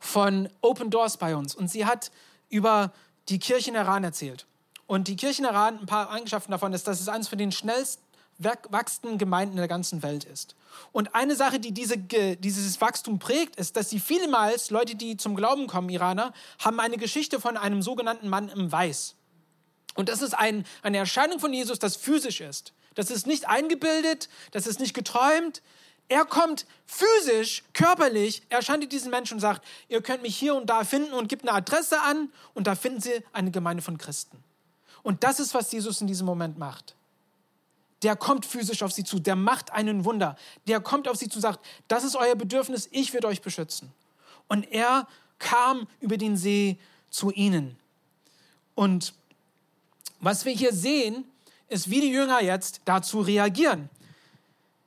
[0.00, 1.54] von Open Doors bei uns.
[1.54, 2.10] Und sie hat
[2.48, 2.92] über
[3.28, 4.46] die Kirche in Iran erzählt.
[4.86, 7.52] Und die Kirche in Iran, ein paar Eigenschaften davon ist, dass es eines von den
[7.52, 8.00] schnellst
[8.38, 10.54] wachsenden Gemeinden in der ganzen Welt ist.
[10.92, 15.36] Und eine Sache, die diese, dieses Wachstum prägt, ist, dass sie vielmals, Leute, die zum
[15.36, 19.14] Glauben kommen, Iraner, haben eine Geschichte von einem sogenannten Mann im Weiß.
[19.94, 22.74] Und das ist ein, eine Erscheinung von Jesus, das physisch ist.
[22.94, 25.62] Das ist nicht eingebildet, das ist nicht geträumt.
[26.08, 30.84] Er kommt physisch, körperlich, erscheint diesen Menschen und sagt, ihr könnt mich hier und da
[30.84, 34.42] finden und gibt eine Adresse an und da finden sie eine Gemeinde von Christen.
[35.06, 36.96] Und das ist, was Jesus in diesem Moment macht.
[38.02, 40.36] Der kommt physisch auf sie zu, der macht einen Wunder.
[40.66, 43.92] Der kommt auf sie zu und sagt, das ist euer Bedürfnis, ich werde euch beschützen.
[44.48, 45.06] Und er
[45.38, 46.76] kam über den See
[47.08, 47.78] zu ihnen.
[48.74, 49.14] Und
[50.18, 51.24] was wir hier sehen,
[51.68, 53.88] ist, wie die Jünger jetzt dazu reagieren.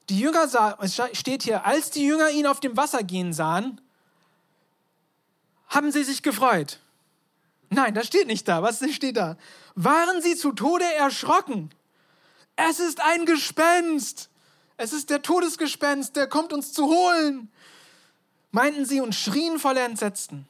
[0.09, 3.79] Die Jünger sah, es steht hier, als die Jünger ihn auf dem Wasser gehen sahen,
[5.69, 6.81] haben sie sich gefreut.
[7.69, 8.61] Nein, das steht nicht da.
[8.63, 9.37] Was steht da?
[9.81, 11.69] Waren sie zu Tode erschrocken?
[12.57, 14.29] Es ist ein Gespenst.
[14.75, 17.49] Es ist der Todesgespenst, der kommt uns zu holen.
[18.51, 20.49] Meinten sie und schrien voller Entsetzen.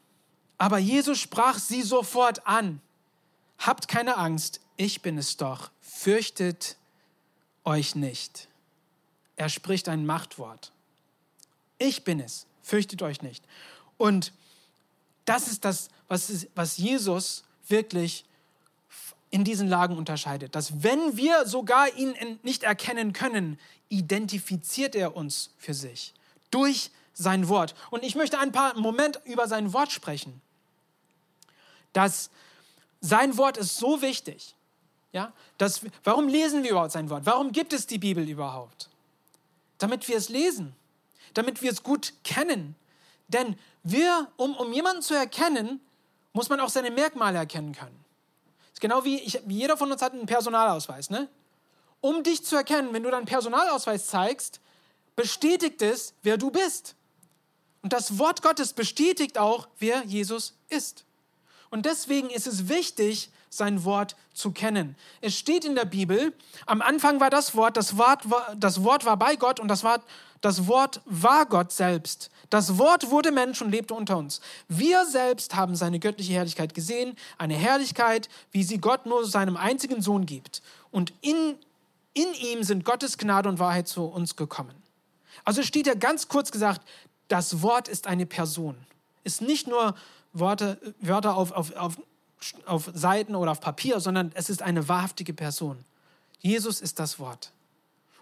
[0.58, 2.82] Aber Jesus sprach sie sofort an.
[3.60, 5.70] Habt keine Angst, ich bin es doch.
[5.80, 6.78] Fürchtet
[7.66, 8.48] euch nicht.
[9.36, 10.72] Er spricht ein Machtwort.
[11.78, 12.48] Ich bin es.
[12.64, 13.46] Fürchtet euch nicht.
[14.00, 14.34] Und
[15.26, 18.26] das ist das, was, was Jesus wirklich
[19.32, 20.56] in diesen Lagen unterscheidet.
[20.56, 26.14] Dass wenn wir sogar ihn nicht erkennen können, identifiziert er uns für sich
[26.52, 27.76] durch sein Wort.
[27.92, 30.42] Und ich möchte ein paar Moment über sein Wort sprechen.
[31.94, 32.30] Dass
[33.02, 34.56] sein Wort ist so wichtig.
[35.12, 37.26] Ja, dass, warum lesen wir überhaupt sein Wort?
[37.26, 38.90] Warum gibt es die Bibel überhaupt?
[39.80, 40.76] Damit wir es lesen,
[41.34, 42.76] damit wir es gut kennen.
[43.28, 45.82] Denn wir, um, um jemanden zu erkennen,
[46.34, 47.98] muss man auch seine Merkmale erkennen können.
[48.80, 51.10] Ist genau wie, ich, jeder von uns hat einen Personalausweis.
[51.10, 51.28] Ne?
[52.00, 54.62] Um dich zu erkennen, wenn du deinen Personalausweis zeigst,
[55.18, 56.96] bestätigt es, wer du bist.
[57.82, 61.04] Und das Wort Gottes bestätigt auch, wer Jesus ist.
[61.70, 64.96] Und deswegen ist es wichtig, sein Wort zu kennen.
[65.20, 66.34] Es steht in der Bibel,
[66.66, 69.84] am Anfang war das Wort, das Wort war, das Wort war bei Gott und das
[69.84, 70.04] Wort,
[70.42, 72.30] das Wort war Gott selbst.
[72.50, 74.42] Das Wort wurde Mensch und lebte unter uns.
[74.68, 80.02] Wir selbst haben seine göttliche Herrlichkeit gesehen, eine Herrlichkeit, wie sie Gott nur seinem einzigen
[80.02, 80.62] Sohn gibt.
[80.92, 81.56] Und in,
[82.14, 84.76] in ihm sind Gottes Gnade und Wahrheit zu uns gekommen.
[85.44, 86.82] Also steht ja ganz kurz gesagt,
[87.28, 88.76] das Wort ist eine Person.
[89.24, 89.96] Ist nicht nur
[90.34, 91.98] Worte, Wörter auf, auf, auf,
[92.66, 95.84] auf Seiten oder auf Papier, sondern es ist eine wahrhaftige Person.
[96.40, 97.52] Jesus ist das Wort.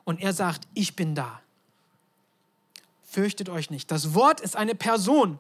[0.04, 1.42] Und er sagt, ich bin da.
[3.18, 3.90] Fürchtet euch nicht.
[3.90, 5.40] Das Wort ist eine Person.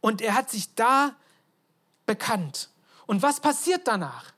[0.00, 1.16] Und er hat sich da
[2.06, 2.70] bekannt.
[3.08, 4.32] Und was passiert danach?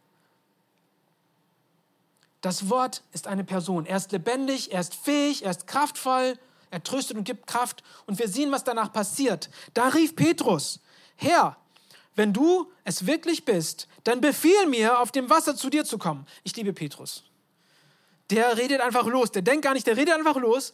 [2.41, 3.85] Das Wort ist eine Person.
[3.85, 6.39] Er ist lebendig, er ist fähig, er ist kraftvoll,
[6.71, 7.83] er tröstet und gibt Kraft.
[8.07, 9.51] Und wir sehen, was danach passiert.
[9.75, 10.81] Da rief Petrus,
[11.17, 11.59] Herr,
[12.15, 16.27] wenn du es wirklich bist, dann befiehl mir, auf dem Wasser zu dir zu kommen.
[16.43, 17.25] Ich liebe Petrus.
[18.31, 19.31] Der redet einfach los.
[19.31, 20.73] Der denkt gar nicht, der redet einfach los.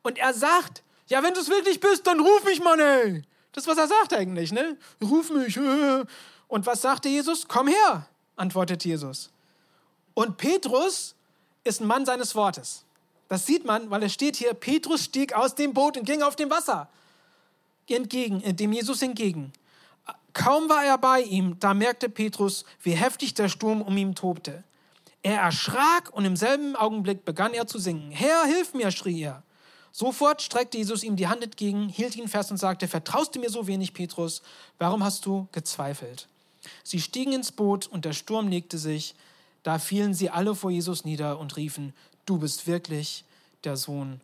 [0.00, 3.22] Und er sagt, ja, wenn du es wirklich bist, dann ruf mich, Mann, ey.
[3.52, 4.76] Das ist, was er sagt eigentlich, ne?
[5.02, 5.58] Ruf mich.
[6.48, 7.48] Und was sagte Jesus?
[7.48, 9.30] Komm her, antwortet Jesus.
[10.14, 11.14] Und Petrus
[11.64, 12.84] ist ein Mann seines Wortes.
[13.28, 16.36] Das sieht man, weil es steht hier, Petrus stieg aus dem Boot und ging auf
[16.36, 16.88] dem Wasser
[17.94, 19.52] entgegen, äh, dem Jesus entgegen.
[20.32, 24.64] Kaum war er bei ihm, da merkte Petrus, wie heftig der Sturm um ihn tobte.
[25.22, 28.10] Er erschrak und im selben Augenblick begann er zu singen.
[28.10, 29.42] Herr, hilf mir, schrie er.
[29.92, 33.50] Sofort streckte Jesus ihm die Hand entgegen, hielt ihn fest und sagte, vertraust du mir
[33.50, 34.42] so wenig, Petrus?
[34.78, 36.28] Warum hast du gezweifelt?
[36.82, 39.14] Sie stiegen ins Boot und der Sturm legte sich.
[39.62, 41.94] Da fielen sie alle vor Jesus nieder und riefen,
[42.24, 43.24] du bist wirklich
[43.64, 44.20] der Sohn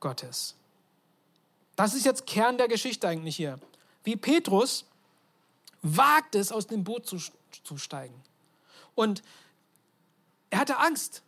[0.00, 0.54] Gottes.
[1.76, 3.58] Das ist jetzt Kern der Geschichte eigentlich hier.
[4.04, 4.84] Wie Petrus
[5.82, 7.18] wagt es, aus dem Boot zu,
[7.64, 8.14] zu steigen.
[8.94, 9.22] Und
[10.50, 11.22] er hatte Angst,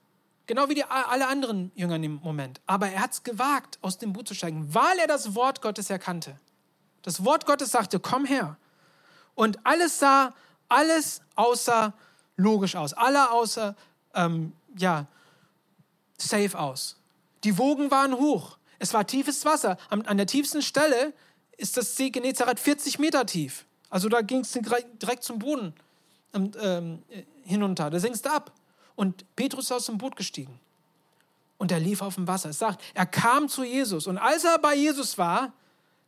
[0.47, 2.61] genau wie die, alle anderen Jünger im Moment.
[2.67, 5.91] Aber er hat es gewagt, aus dem Boot zu steigen, weil er das Wort Gottes
[5.91, 6.39] erkannte.
[7.03, 8.57] Das Wort Gottes sagte, komm her.
[9.35, 10.35] Und alles sah,
[10.69, 11.93] alles außer
[12.37, 12.93] logisch aus.
[12.93, 13.75] Alle außer,
[14.15, 15.07] ähm, ja,
[16.19, 16.97] safe aus.
[17.45, 18.59] Die Wogen waren hoch.
[18.79, 19.77] Es war tiefes Wasser.
[19.91, 21.13] An, an der tiefsten Stelle
[21.57, 23.67] ist das See Genezareth 40 Meter tief.
[23.91, 25.75] Also da ging es direkt zum Boden
[26.35, 27.03] ähm, ähm,
[27.45, 27.91] hinunter.
[27.91, 28.53] Da sinkst du ab.
[29.03, 30.61] Und Petrus ist aus dem Boot gestiegen.
[31.59, 32.51] Und er lief auf dem Wasser.
[32.51, 34.07] Es sagt, er kam zu Jesus.
[34.07, 35.53] Und als er bei Jesus war,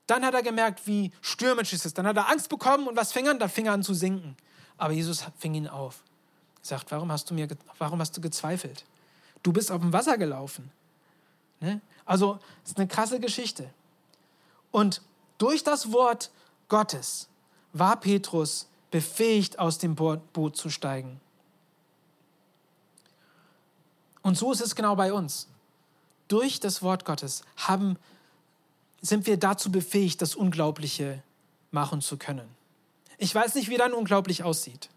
[0.07, 1.99] dann hat er gemerkt, wie stürmisch es ist.
[1.99, 3.41] Dann hat er Angst bekommen und was fing an?
[3.41, 4.37] Da fing er an zu sinken.
[4.79, 6.05] Aber Jesus fing ihn auf.
[6.63, 8.85] Er sagt, warum hast du mir, warum hast du gezweifelt?
[9.43, 10.71] Du bist auf dem Wasser gelaufen.
[11.59, 11.81] Ne?
[12.05, 13.69] Also, es ist eine krasse Geschichte.
[14.71, 15.03] Und
[15.39, 16.31] durch das Wort
[16.69, 17.29] Gottes
[17.73, 21.21] war Petrus befähigt, aus dem Boot zu steigen.
[24.25, 25.49] Und so ist es genau bei uns.
[26.29, 27.97] Durch das Wort Gottes haben,
[29.03, 31.23] sind wir dazu befähigt, das Unglaubliche
[31.71, 32.49] machen zu können.
[33.19, 34.89] Ich weiß nicht, wie dein Unglaublich aussieht.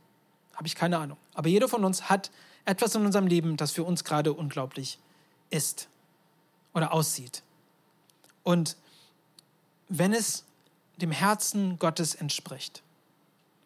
[0.54, 1.18] Habe ich keine Ahnung.
[1.34, 2.32] Aber jeder von uns hat
[2.63, 4.98] etwas in unserem Leben, das für uns gerade unglaublich
[5.50, 5.90] ist
[6.74, 7.44] oder aussieht.
[8.44, 8.78] Und
[9.90, 10.46] wenn es
[10.96, 12.82] dem Herzen Gottes entspricht,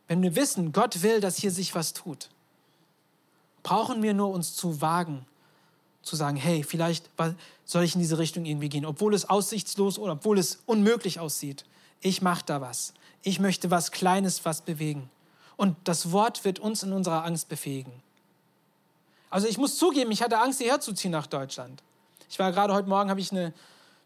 [0.08, 2.30] wenn wir wissen, Gott will, dass hier sich was tut,
[3.62, 5.26] brauchen wir nur uns zu wagen,
[6.02, 7.10] zu sagen, hey, vielleicht
[7.66, 11.66] soll ich in diese Richtung irgendwie gehen, obwohl es aussichtslos oder obwohl es unmöglich aussieht.
[12.02, 12.94] Ich mache da was.
[13.22, 15.10] Ich möchte was Kleines, was bewegen.
[15.58, 17.94] Und das Wort wird uns in unserer Angst befähigen.
[19.30, 21.84] Also ich muss zugeben, ich hatte Angst, hierher zu ziehen nach Deutschland.
[22.30, 23.54] Ich war gerade heute Morgen, habe ich eine,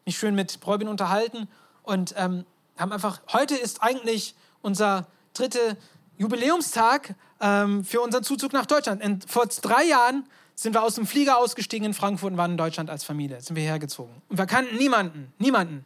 [0.06, 1.48] mich schön mit Bräubin unterhalten
[1.84, 2.46] und ähm,
[2.78, 5.78] haben einfach, heute ist eigentlich unser dritter
[6.18, 9.04] Jubiläumstag ähm, für unseren Zuzug nach Deutschland.
[9.04, 12.58] Und vor drei Jahren sind wir aus dem Flieger ausgestiegen in Frankfurt und waren in
[12.58, 13.42] Deutschland als Familie.
[13.42, 14.14] Sind wir hergezogen.
[14.30, 15.86] Und wir kannten niemanden, niemanden.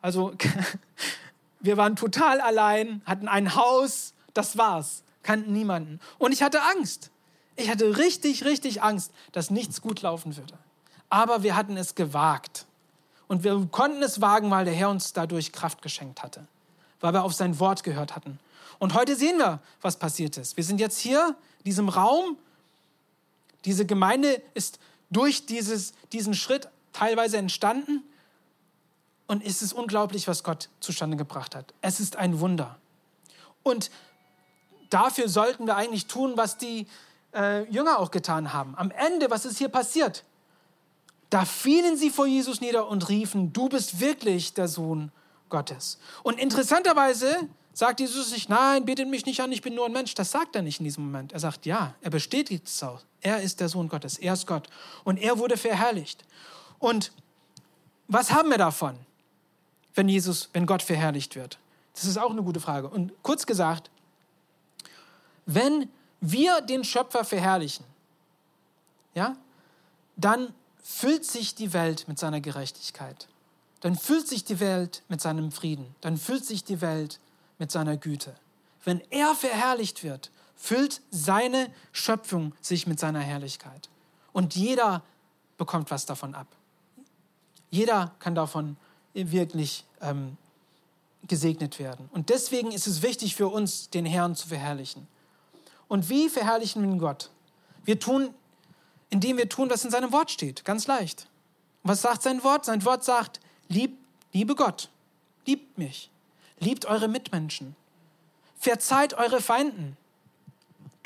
[0.00, 0.32] Also
[1.60, 5.02] wir waren total allein, hatten ein Haus, das war's.
[5.24, 6.00] Kannten niemanden.
[6.18, 7.10] Und ich hatte Angst.
[7.56, 10.54] Ich hatte richtig, richtig Angst, dass nichts gut laufen würde.
[11.10, 12.66] Aber wir hatten es gewagt.
[13.26, 16.46] Und wir konnten es wagen, weil der Herr uns dadurch Kraft geschenkt hatte.
[17.00, 18.38] Weil wir auf sein Wort gehört hatten.
[18.78, 20.56] Und heute sehen wir, was passiert ist.
[20.56, 22.36] Wir sind jetzt hier in diesem Raum
[23.68, 24.78] diese Gemeinde ist
[25.10, 28.02] durch dieses, diesen Schritt teilweise entstanden.
[29.26, 31.74] Und es ist unglaublich, was Gott zustande gebracht hat.
[31.82, 32.78] Es ist ein Wunder.
[33.62, 33.90] Und
[34.88, 36.86] dafür sollten wir eigentlich tun, was die
[37.34, 38.74] äh, Jünger auch getan haben.
[38.74, 40.24] Am Ende, was ist hier passiert?
[41.28, 45.12] Da fielen sie vor Jesus nieder und riefen, du bist wirklich der Sohn
[45.50, 45.98] Gottes.
[46.22, 47.36] Und interessanterweise
[47.78, 50.12] sagt Jesus nicht, nein, betet mich nicht an, ich bin nur ein Mensch.
[50.14, 51.32] Das sagt er nicht in diesem Moment.
[51.32, 53.02] Er sagt, ja, er bestätigt es auch.
[53.20, 54.68] Er ist der Sohn Gottes, er ist Gott.
[55.04, 56.24] Und er wurde verherrlicht.
[56.80, 57.12] Und
[58.08, 58.96] was haben wir davon,
[59.94, 61.60] wenn Jesus, wenn Gott verherrlicht wird?
[61.94, 62.88] Das ist auch eine gute Frage.
[62.88, 63.90] Und kurz gesagt,
[65.46, 65.88] wenn
[66.20, 67.86] wir den Schöpfer verherrlichen,
[69.14, 69.36] ja,
[70.16, 73.28] dann füllt sich die Welt mit seiner Gerechtigkeit.
[73.82, 75.94] Dann füllt sich die Welt mit seinem Frieden.
[76.00, 77.20] Dann füllt sich die Welt
[77.58, 78.34] mit seiner Güte.
[78.84, 83.88] Wenn er verherrlicht wird, füllt seine Schöpfung sich mit seiner Herrlichkeit.
[84.32, 85.02] Und jeder
[85.56, 86.46] bekommt was davon ab.
[87.70, 88.76] Jeder kann davon
[89.12, 90.36] wirklich ähm,
[91.26, 92.08] gesegnet werden.
[92.12, 95.06] Und deswegen ist es wichtig für uns, den Herrn zu verherrlichen.
[95.88, 97.30] Und wie verherrlichen wir Gott?
[97.84, 98.34] Wir tun,
[99.10, 100.64] indem wir tun, was in seinem Wort steht.
[100.64, 101.28] Ganz leicht.
[101.82, 102.64] Und was sagt sein Wort?
[102.64, 103.98] Sein Wort sagt, lieb,
[104.32, 104.90] liebe Gott,
[105.46, 106.10] liebt mich,
[106.60, 107.76] liebt eure Mitmenschen,
[108.56, 109.96] verzeiht eure Feinden,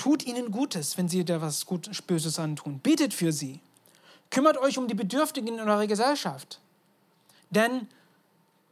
[0.03, 2.81] Tut ihnen Gutes, wenn sie dir was Gutes, Böses antun.
[2.81, 3.61] Betet für sie.
[4.31, 6.61] Kümmert euch um die Bedürftigen in eurer Gesellschaft.
[7.51, 7.87] Denn,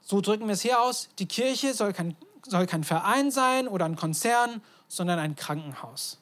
[0.02, 3.84] so drücken wir es hier aus, die Kirche soll kein, soll kein Verein sein oder
[3.84, 6.18] ein Konzern, sondern ein Krankenhaus.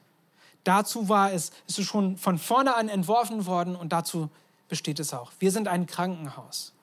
[0.64, 4.28] Dazu war es, ist es schon von vorne an entworfen worden und dazu
[4.68, 5.32] besteht es auch.
[5.38, 6.74] Wir sind ein Krankenhaus.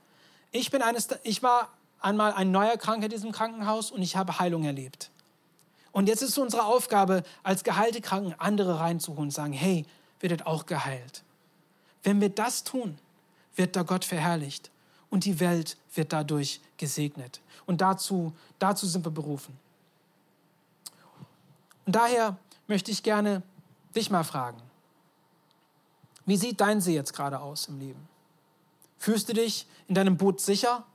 [0.52, 1.70] Ich, bin eines, ich war
[2.06, 5.10] einmal ein neuer Kranker in diesem Krankenhaus und ich habe Heilung erlebt.
[5.92, 9.86] Und jetzt ist unsere Aufgabe, als geheilte Kranken andere reinzuholen und sagen, hey,
[10.20, 11.24] werdet auch geheilt.
[12.04, 13.00] Wenn wir das tun,
[13.56, 14.70] wird da Gott verherrlicht
[15.10, 17.42] und die Welt wird dadurch gesegnet.
[17.66, 19.58] Und dazu, dazu sind wir berufen.
[21.86, 22.38] Und daher
[22.68, 23.42] möchte ich gerne
[23.96, 24.62] dich mal fragen,
[26.28, 28.08] wie sieht dein See jetzt gerade aus im Leben?
[29.00, 30.86] Fühlst du dich in deinem Boot sicher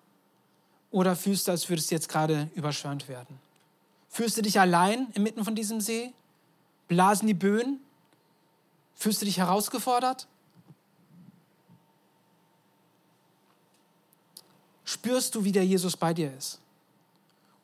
[0.91, 3.39] oder fühlst du, als würdest du jetzt gerade überschwemmt werden?
[4.09, 6.13] Fühlst du dich allein inmitten von diesem See?
[6.89, 7.79] Blasen die Böen?
[8.97, 10.27] Fühlst du dich herausgefordert?
[14.85, 16.59] Spürst du, wie der Jesus bei dir ist?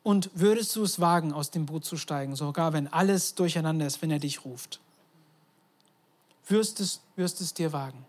[0.01, 4.01] Und würdest du es wagen, aus dem Boot zu steigen, sogar wenn alles durcheinander ist,
[4.01, 4.79] wenn er dich ruft?
[6.47, 8.05] Wirst es, wirst es dir wagen?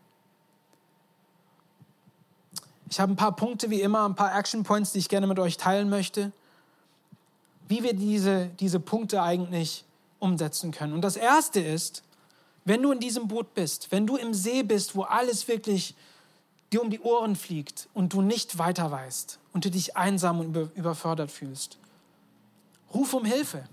[2.91, 5.39] Ich habe ein paar Punkte, wie immer, ein paar Action Points, die ich gerne mit
[5.39, 6.33] euch teilen möchte,
[7.69, 9.85] wie wir diese, diese Punkte eigentlich
[10.19, 10.95] umsetzen können.
[10.95, 12.03] Und das Erste ist,
[12.65, 15.95] wenn du in diesem Boot bist, wenn du im See bist, wo alles wirklich
[16.73, 20.55] dir um die Ohren fliegt und du nicht weiter weißt und du dich einsam und
[20.75, 21.79] überfordert fühlst,
[22.93, 23.65] ruf um Hilfe.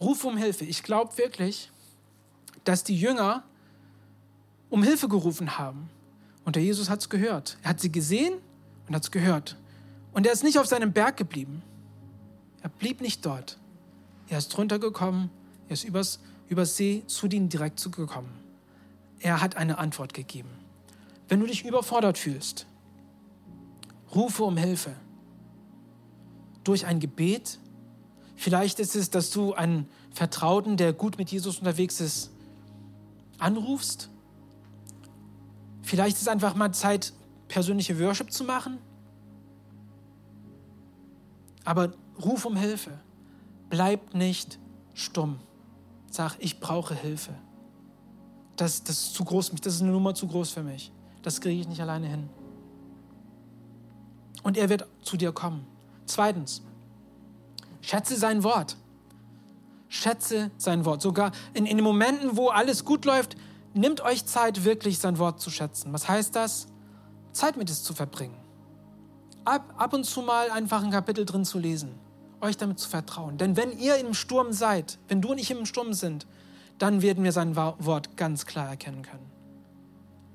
[0.00, 0.64] Ruf um Hilfe.
[0.64, 1.70] Ich glaube wirklich,
[2.64, 3.44] dass die Jünger
[4.68, 5.88] um Hilfe gerufen haben.
[6.46, 7.58] Und der Jesus hat es gehört.
[7.62, 8.34] Er hat sie gesehen
[8.86, 9.56] und hat es gehört.
[10.12, 11.60] Und er ist nicht auf seinem Berg geblieben.
[12.62, 13.58] Er blieb nicht dort.
[14.28, 15.28] Er ist runtergekommen,
[15.68, 18.30] er ist übers, übers See zu ihnen direkt zugekommen.
[19.18, 20.48] Er hat eine Antwort gegeben.
[21.28, 22.66] Wenn du dich überfordert fühlst,
[24.14, 24.92] rufe um Hilfe.
[26.62, 27.58] Durch ein Gebet.
[28.36, 32.30] Vielleicht ist es, dass du einen Vertrauten, der gut mit Jesus unterwegs ist,
[33.38, 34.10] anrufst.
[35.86, 37.12] Vielleicht ist einfach mal Zeit,
[37.46, 38.78] persönliche Worship zu machen.
[41.64, 42.98] Aber ruf um Hilfe.
[43.70, 44.58] Bleib nicht
[44.94, 45.38] stumm.
[46.10, 47.34] Sag, ich brauche Hilfe.
[48.56, 50.90] Das, das ist zu groß, das ist eine Nummer zu groß für mich.
[51.22, 52.28] Das kriege ich nicht alleine hin.
[54.42, 55.64] Und er wird zu dir kommen.
[56.06, 56.62] Zweitens,
[57.80, 58.76] schätze sein Wort.
[59.88, 61.00] Schätze sein Wort.
[61.00, 63.36] Sogar in, in den Momenten, wo alles gut läuft,
[63.76, 65.92] nimmt euch Zeit, wirklich sein Wort zu schätzen.
[65.92, 66.66] Was heißt das?
[67.32, 68.36] Zeit mit es zu verbringen.
[69.44, 71.98] Ab, ab und zu mal einfach ein Kapitel drin zu lesen
[72.40, 73.38] euch damit zu vertrauen.
[73.38, 76.26] Denn wenn ihr im Sturm seid, wenn du und ich im Sturm sind,
[76.78, 79.30] dann werden wir sein Wort ganz klar erkennen können.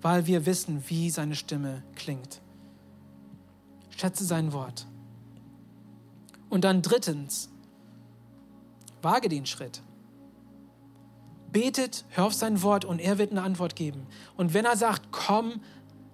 [0.01, 2.41] Weil wir wissen, wie seine Stimme klingt.
[3.95, 4.88] Schätze sein Wort.
[6.49, 7.49] Und dann drittens,
[9.01, 9.82] wage den Schritt.
[11.51, 14.07] Betet, hör auf sein Wort und er wird eine Antwort geben.
[14.37, 15.61] Und wenn er sagt, komm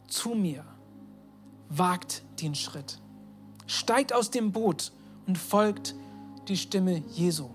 [0.08, 0.64] zu mir,
[1.70, 3.00] wagt den Schritt.
[3.68, 4.92] Steigt aus dem Boot
[5.28, 5.96] und folgt
[6.48, 7.50] die Stimme Jesu.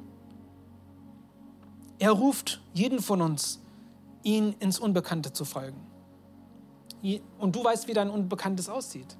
[1.98, 3.60] Er ruft jeden von uns,
[4.22, 5.80] ihn ins Unbekannte zu folgen.
[7.38, 9.16] Und du weißt, wie dein Unbekanntes aussieht.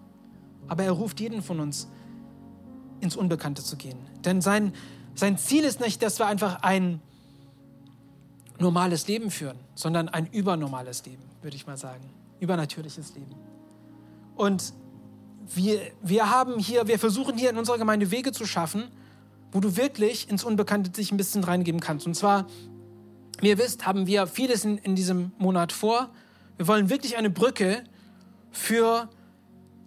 [0.68, 1.88] Aber er ruft jeden von uns,
[3.00, 3.98] ins Unbekannte zu gehen.
[4.24, 4.72] Denn sein,
[5.14, 7.00] sein Ziel ist nicht, dass wir einfach ein
[8.58, 12.04] normales Leben führen, sondern ein übernormales Leben, würde ich mal sagen.
[12.40, 13.34] Übernatürliches Leben.
[14.36, 14.72] Und
[15.54, 18.84] wir, wir haben hier, wir versuchen hier in unserer Gemeinde Wege zu schaffen,
[19.50, 22.06] wo du wirklich ins Unbekannte dich ein bisschen reingeben kannst.
[22.06, 22.46] Und zwar,
[23.40, 26.10] wie ihr wisst, haben wir vieles in, in diesem Monat vor.
[26.56, 27.84] Wir wollen wirklich eine Brücke
[28.50, 29.08] für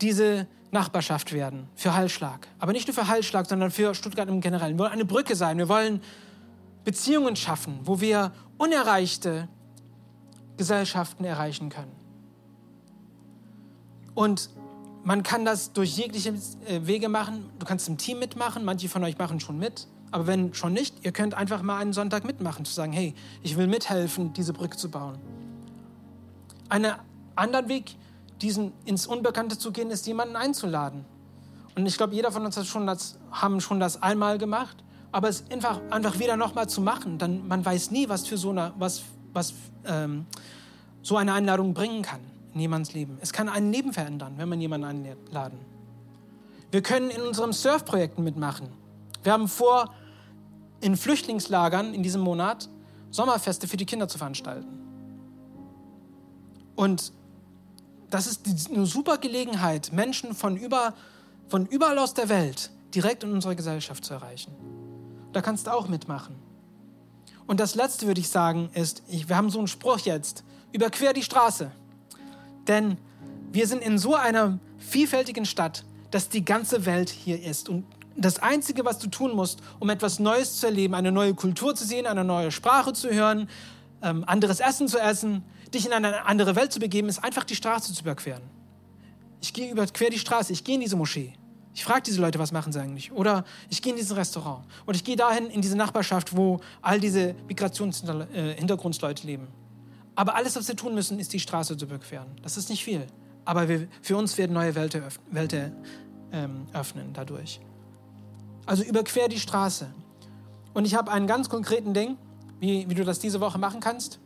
[0.02, 2.48] diese Nachbarschaft werden, für Hallschlag.
[2.60, 4.76] Aber nicht nur für Hallschlag, sondern für Stuttgart im Generellen.
[4.76, 5.58] Wir wollen eine Brücke sein.
[5.58, 6.02] Wir wollen
[6.84, 9.48] Beziehungen schaffen, wo wir unerreichte
[10.58, 11.92] Gesellschaften erreichen können.
[14.14, 14.50] Und
[15.04, 16.34] man kann das durch jegliche
[16.66, 17.50] äh, Wege machen.
[17.60, 19.88] Du kannst im Team mitmachen, manche von euch machen schon mit.
[20.12, 23.14] Aber wenn schon nicht, ihr könnt einfach mal einen Sonntag mitmachen, zu sagen, hey,
[23.44, 25.18] ich will mithelfen, diese Brücke zu bauen.
[26.70, 26.88] Ein
[27.36, 27.96] anderer Weg,
[28.42, 31.06] diesen ins Unbekannte zu gehen, ist jemanden einzuladen.
[31.76, 34.85] Und ich glaube, jeder von uns hat schon das, haben schon das einmal gemacht,
[35.16, 38.50] aber es einfach, einfach wieder nochmal zu machen, dann man weiß nie, was für so
[38.50, 39.54] eine, was, was
[39.86, 40.26] ähm,
[41.02, 42.20] so eine Einladung bringen kann
[42.54, 43.18] in jemands Leben.
[43.22, 45.58] Es kann ein Leben verändern, wenn man jemanden einladen.
[46.70, 48.68] Wir können in unseren Surfprojekten mitmachen.
[49.24, 49.94] Wir haben vor,
[50.82, 52.68] in Flüchtlingslagern in diesem Monat
[53.10, 54.68] Sommerfeste für die Kinder zu veranstalten.
[56.76, 57.14] Und
[58.10, 60.94] das ist eine super Gelegenheit, Menschen von, über,
[61.48, 64.75] von überall aus der Welt direkt in unserer Gesellschaft zu erreichen.
[65.36, 66.34] Da kannst du auch mitmachen.
[67.46, 71.12] Und das Letzte würde ich sagen ist, ich, wir haben so einen Spruch jetzt, überquer
[71.12, 71.74] die Straße.
[72.70, 72.98] Denn
[73.52, 77.68] wir sind in so einer vielfältigen Stadt, dass die ganze Welt hier ist.
[77.68, 77.84] Und
[78.16, 81.84] das Einzige, was du tun musst, um etwas Neues zu erleben, eine neue Kultur zu
[81.84, 83.50] sehen, eine neue Sprache zu hören,
[84.04, 85.44] ähm, anderes Essen zu essen,
[85.74, 88.44] dich in eine andere Welt zu begeben, ist einfach die Straße zu überqueren.
[89.42, 91.34] Ich gehe überquer die Straße, ich gehe in diese Moschee.
[91.76, 93.12] Ich frage diese Leute, was machen sie eigentlich?
[93.12, 94.64] Oder ich gehe in dieses Restaurant.
[94.88, 99.50] Oder ich gehe dahin in diese Nachbarschaft, wo all diese Migrationshintergrundleute leben.
[100.16, 102.28] Aber alles, was wir tun müssen, ist die Straße zu überqueren.
[102.42, 103.06] Das ist nicht viel.
[103.44, 105.74] Aber wir, für uns werden neue Welten Welte,
[106.32, 107.60] ähm, öffnen dadurch.
[108.66, 109.94] Also überquer die Straße.
[110.74, 112.18] Und ich habe einen ganz konkreten Ding,
[112.62, 114.20] wie, wie du das diese Woche machen kannst.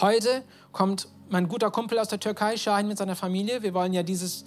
[0.00, 3.64] Heute kommt mein guter Kumpel aus der Türkei, Shahin, mit seiner Familie.
[3.64, 4.44] Wir wollen ja dieses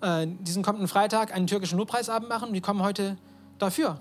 [0.00, 2.52] äh, diesen kommenden Freitag einen türkischen Lobpreisabend machen.
[2.52, 3.16] Die kommen heute
[3.58, 3.98] dafür.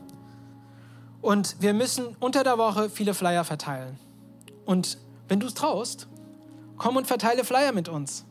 [1.22, 3.98] Und wir müssen unter der Woche viele Flyer verteilen.
[4.66, 6.08] Und wenn du es traust,
[6.78, 8.26] komm und verteile Flyer mit uns,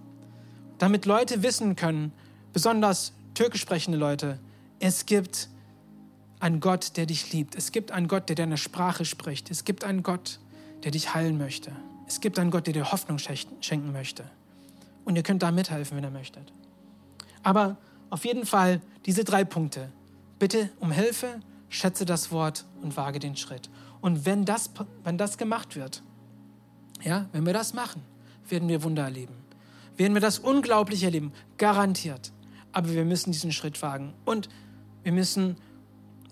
[0.79, 2.13] damit Leute wissen können,
[2.53, 4.39] besonders türkisch sprechende Leute,
[4.79, 5.49] es gibt
[6.41, 7.57] einen Gott, der dich liebt.
[7.57, 9.51] Es gibt einen Gott, der deine Sprache spricht.
[9.51, 10.39] Es gibt einen Gott,
[10.83, 11.73] der dich heilen möchte.
[12.07, 14.25] Es gibt einen Gott, der dir Hoffnung schenken möchte.
[15.05, 16.53] Und ihr könnt da mithelfen, wenn ihr möchtet.
[17.45, 17.77] Aber
[18.11, 19.93] auf jeden Fall diese drei Punkte.
[20.39, 23.71] Bitte um Hilfe, schätze das Wort und wage den Schritt.
[24.01, 24.71] Und wenn das,
[25.05, 26.03] wenn das gemacht wird,
[27.03, 28.03] ja, wenn wir das machen,
[28.49, 29.35] werden wir Wunder erleben.
[29.97, 32.33] Werden wir das unglaublich erleben, garantiert.
[32.73, 34.15] Aber wir müssen diesen Schritt wagen.
[34.25, 34.49] Und
[35.03, 35.57] wir müssen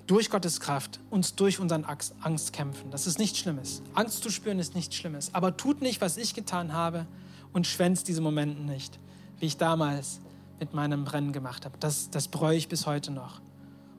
[0.06, 2.90] durch Gottes Kraft uns durch unseren Angst kämpfen.
[2.90, 3.82] Das ist nichts Schlimmes.
[3.94, 5.32] Angst zu spüren ist nichts Schlimmes.
[5.34, 7.06] Aber tut nicht, was ich getan habe
[7.52, 8.98] und schwänzt diese Momente nicht,
[9.38, 10.20] wie ich damals
[10.62, 11.76] mit meinem Brennen gemacht habe.
[11.80, 13.40] Das, das bereue ich bis heute noch.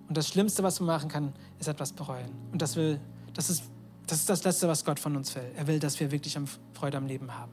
[0.07, 2.31] Und das Schlimmste, was man machen kann, ist etwas bereuen.
[2.53, 3.01] Und das, will,
[3.33, 3.63] das, ist,
[4.07, 5.43] das ist das Letzte, was Gott von uns will.
[5.57, 6.37] Er will, dass wir wirklich
[6.73, 7.51] Freude am Leben haben.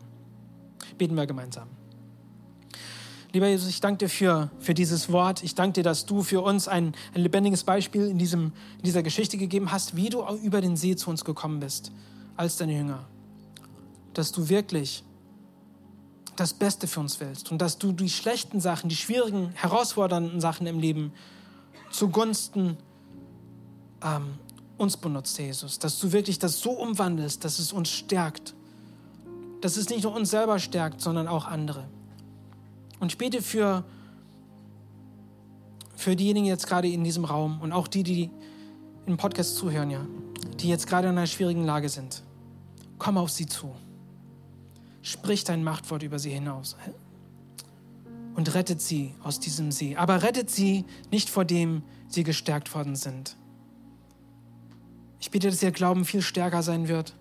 [0.96, 1.66] Beten wir gemeinsam.
[3.32, 5.42] Lieber Jesus, ich danke dir für, für dieses Wort.
[5.42, 9.02] Ich danke dir, dass du für uns ein, ein lebendiges Beispiel in, diesem, in dieser
[9.02, 11.90] Geschichte gegeben hast, wie du über den See zu uns gekommen bist,
[12.36, 13.08] als deine Jünger.
[14.14, 15.02] Dass du wirklich
[16.40, 20.66] das Beste für uns willst und dass du die schlechten Sachen, die schwierigen, herausfordernden Sachen
[20.66, 21.12] im Leben
[21.90, 22.78] zugunsten
[24.02, 24.38] ähm,
[24.78, 25.78] uns benutzt, Jesus.
[25.78, 28.54] Dass du wirklich das so umwandelst, dass es uns stärkt.
[29.60, 31.86] Dass es nicht nur uns selber stärkt, sondern auch andere.
[33.00, 33.84] Und ich bete für,
[35.94, 38.30] für diejenigen jetzt gerade in diesem Raum und auch die, die
[39.04, 40.06] im Podcast zuhören, ja,
[40.58, 42.22] die jetzt gerade in einer schwierigen Lage sind.
[42.96, 43.74] Komm auf sie zu.
[45.02, 46.76] Sprich dein Machtwort über sie hinaus
[48.34, 49.96] und rettet sie aus diesem See.
[49.96, 53.36] Aber rettet sie nicht vor dem sie gestärkt worden sind.
[55.20, 57.14] Ich bitte, dass ihr Glauben viel stärker sein wird,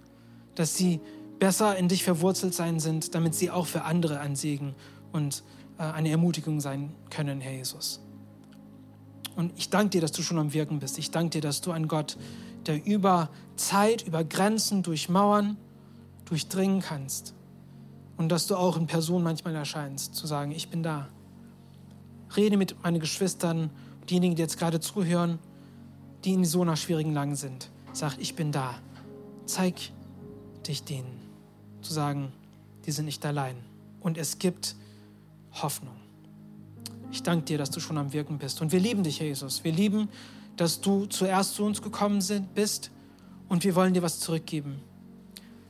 [0.56, 1.00] dass sie
[1.38, 4.76] besser in dich verwurzelt sein sind, damit sie auch für andere ein Segen
[5.12, 5.44] und
[5.78, 8.02] äh, eine Ermutigung sein können, Herr Jesus.
[9.36, 10.98] Und ich danke dir, dass du schon am Wirken bist.
[10.98, 12.18] Ich danke dir, dass du ein Gott,
[12.66, 15.58] der über Zeit, über Grenzen, durch Mauern
[16.26, 17.34] durchdringen kannst.
[18.20, 21.08] Und dass du auch in Person manchmal erscheinst, zu sagen, ich bin da.
[22.36, 23.70] Rede mit meinen Geschwistern,
[24.10, 25.40] diejenigen, die jetzt gerade zuhören,
[26.26, 27.70] die in so einer schwierigen Lage sind.
[27.94, 28.76] Sag, ich bin da.
[29.46, 29.76] Zeig
[30.68, 31.18] dich denen.
[31.82, 32.34] Zu sagen,
[32.86, 33.56] die sind nicht allein.
[34.02, 34.76] Und es gibt
[35.54, 35.96] Hoffnung.
[37.14, 38.60] Ich danke dir, dass du schon am Wirken bist.
[38.60, 39.64] Und wir lieben dich, Jesus.
[39.64, 40.10] Wir lieben,
[40.58, 42.22] dass du zuerst zu uns gekommen
[42.54, 42.92] bist
[43.48, 44.82] und wir wollen dir was zurückgeben.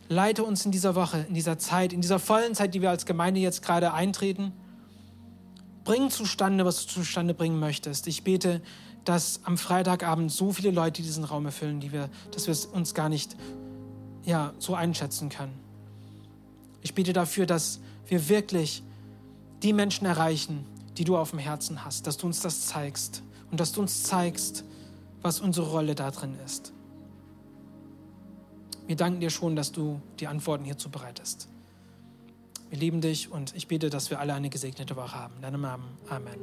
[0.10, 3.06] Leite uns in dieser Woche, in dieser Zeit, in dieser vollen Zeit, die wir als
[3.06, 4.52] Gemeinde jetzt gerade eintreten.
[5.84, 8.08] Bring zustande, was du zustande bringen möchtest.
[8.08, 8.62] Ich bete,
[9.06, 12.96] dass am Freitagabend so viele Leute diesen Raum erfüllen, die wir, dass wir es uns
[12.96, 13.38] gar nicht
[14.26, 15.54] ja, so einschätzen können.
[16.82, 18.84] Ich bete dafür, dass wir wirklich
[19.62, 20.66] die Menschen erreichen,
[20.98, 24.04] die du auf dem Herzen hast, dass du uns das zeigst und dass du uns
[24.04, 24.64] zeigst,
[25.22, 26.74] was unsere Rolle da drin ist.
[28.90, 31.48] Wir danken dir schon, dass du die Antworten hierzu bereitest.
[32.72, 35.36] Wir lieben dich und ich bete, dass wir alle eine gesegnete Woche haben.
[35.36, 35.84] In deinem Namen.
[36.10, 36.40] Amen.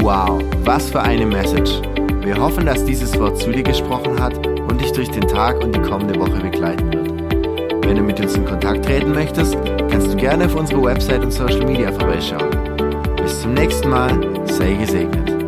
[0.00, 1.82] Wow, was für eine Message.
[2.22, 5.76] Wir hoffen, dass dieses Wort zu dir gesprochen hat und dich durch den Tag und
[5.76, 7.84] die kommende Woche begleiten wird.
[7.84, 9.54] Wenn du mit uns in Kontakt treten möchtest,
[9.90, 12.48] kannst du gerne auf unsere Website und Social Media vorbeischauen.
[13.16, 15.41] Bis zum nächsten Mal, sei gesegnet.